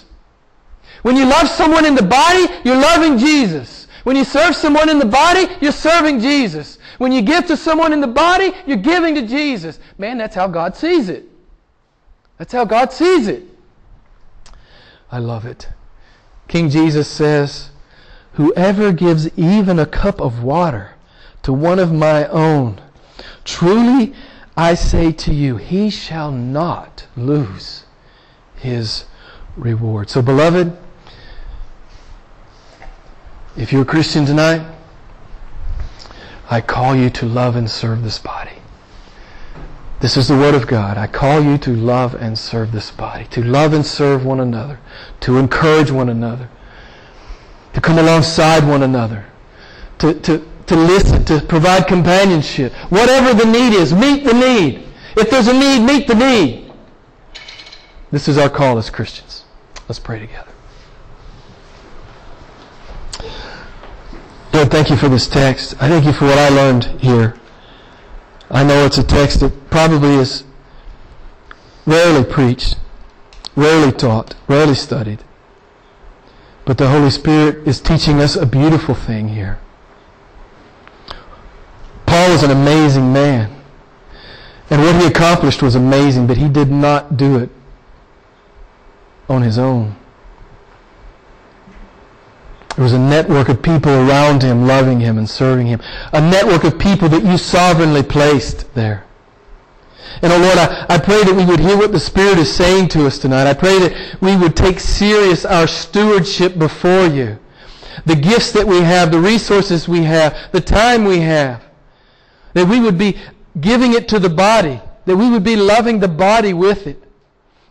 [1.03, 3.87] When you love someone in the body, you're loving Jesus.
[4.05, 6.79] When you serve someone in the body, you're serving Jesus.
[6.99, 9.79] When you give to someone in the body, you're giving to Jesus.
[9.99, 11.25] Man, that's how God sees it.
[12.39, 13.45] That's how God sees it.
[15.13, 15.69] I love it.
[16.49, 17.71] King Jesus says,
[18.35, 20.95] Whoever gives even a cup of water
[21.43, 22.81] to one of my own,
[23.45, 24.15] truly
[24.57, 27.85] I say to you, he shall not lose
[28.57, 29.05] his
[29.57, 30.11] reward.
[30.11, 30.77] So, beloved,
[33.61, 34.67] if you're a Christian tonight,
[36.49, 38.57] I call you to love and serve this body.
[40.01, 40.97] This is the Word of God.
[40.97, 44.81] I call you to love and serve this body, to love and serve one another,
[45.21, 46.49] to encourage one another,
[47.75, 49.27] to come alongside one another,
[49.99, 52.73] to, to, to listen, to provide companionship.
[52.89, 54.87] Whatever the need is, meet the need.
[55.19, 56.73] If there's a need, meet the need.
[58.11, 59.45] This is our call as Christians.
[59.87, 60.50] Let's pray together.
[64.61, 65.75] Lord, thank you for this text.
[65.81, 67.35] I thank you for what I learned here.
[68.51, 70.45] I know it's a text that probably is
[71.87, 72.77] rarely preached,
[73.57, 75.25] rarely taught, rarely studied.
[76.67, 79.59] But the Holy Spirit is teaching us a beautiful thing here.
[82.05, 83.63] Paul was an amazing man.
[84.69, 87.49] And what he accomplished was amazing, but he did not do it
[89.27, 89.97] on his own.
[92.81, 95.83] There was a network of people around him loving him and serving him.
[96.15, 99.05] A network of people that you sovereignly placed there.
[100.23, 102.89] And oh Lord, I, I pray that we would hear what the Spirit is saying
[102.89, 103.47] to us tonight.
[103.47, 107.39] I pray that we would take serious our stewardship before you.
[108.07, 111.63] The gifts that we have, the resources we have, the time we have.
[112.55, 113.19] That we would be
[113.61, 114.81] giving it to the body.
[115.05, 117.05] That we would be loving the body with it.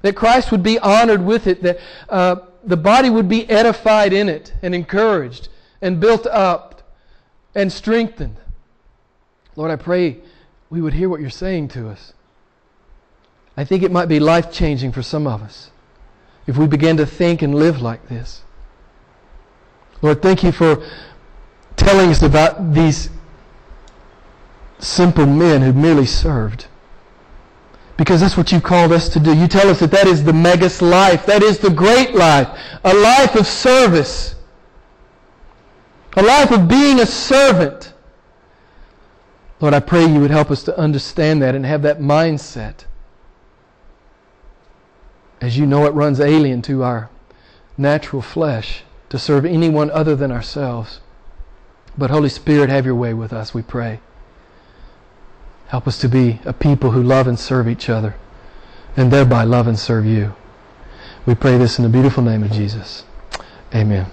[0.03, 1.63] That Christ would be honored with it.
[1.63, 1.79] That
[2.09, 5.49] uh, the body would be edified in it and encouraged
[5.81, 6.81] and built up
[7.55, 8.37] and strengthened.
[9.55, 10.19] Lord, I pray
[10.69, 12.13] we would hear what you're saying to us.
[13.57, 15.71] I think it might be life changing for some of us
[16.47, 18.43] if we begin to think and live like this.
[20.01, 20.83] Lord, thank you for
[21.75, 23.09] telling us about these
[24.79, 26.67] simple men who merely served.
[27.99, 29.35] Because that's what you called us to do.
[29.35, 31.25] You tell us that that is the megas life.
[31.25, 32.47] That is the great life.
[32.85, 34.35] A life of service.
[36.15, 37.91] A life of being a servant.
[39.59, 42.85] Lord, I pray you would help us to understand that and have that mindset.
[45.41, 47.09] As you know, it runs alien to our
[47.77, 51.01] natural flesh to serve anyone other than ourselves.
[51.97, 53.99] But Holy Spirit, have your way with us, we pray.
[55.69, 58.15] Help us to be a people who love and serve each other
[58.97, 60.35] and thereby love and serve you.
[61.25, 63.03] We pray this in the beautiful name of Jesus.
[63.73, 64.07] Amen.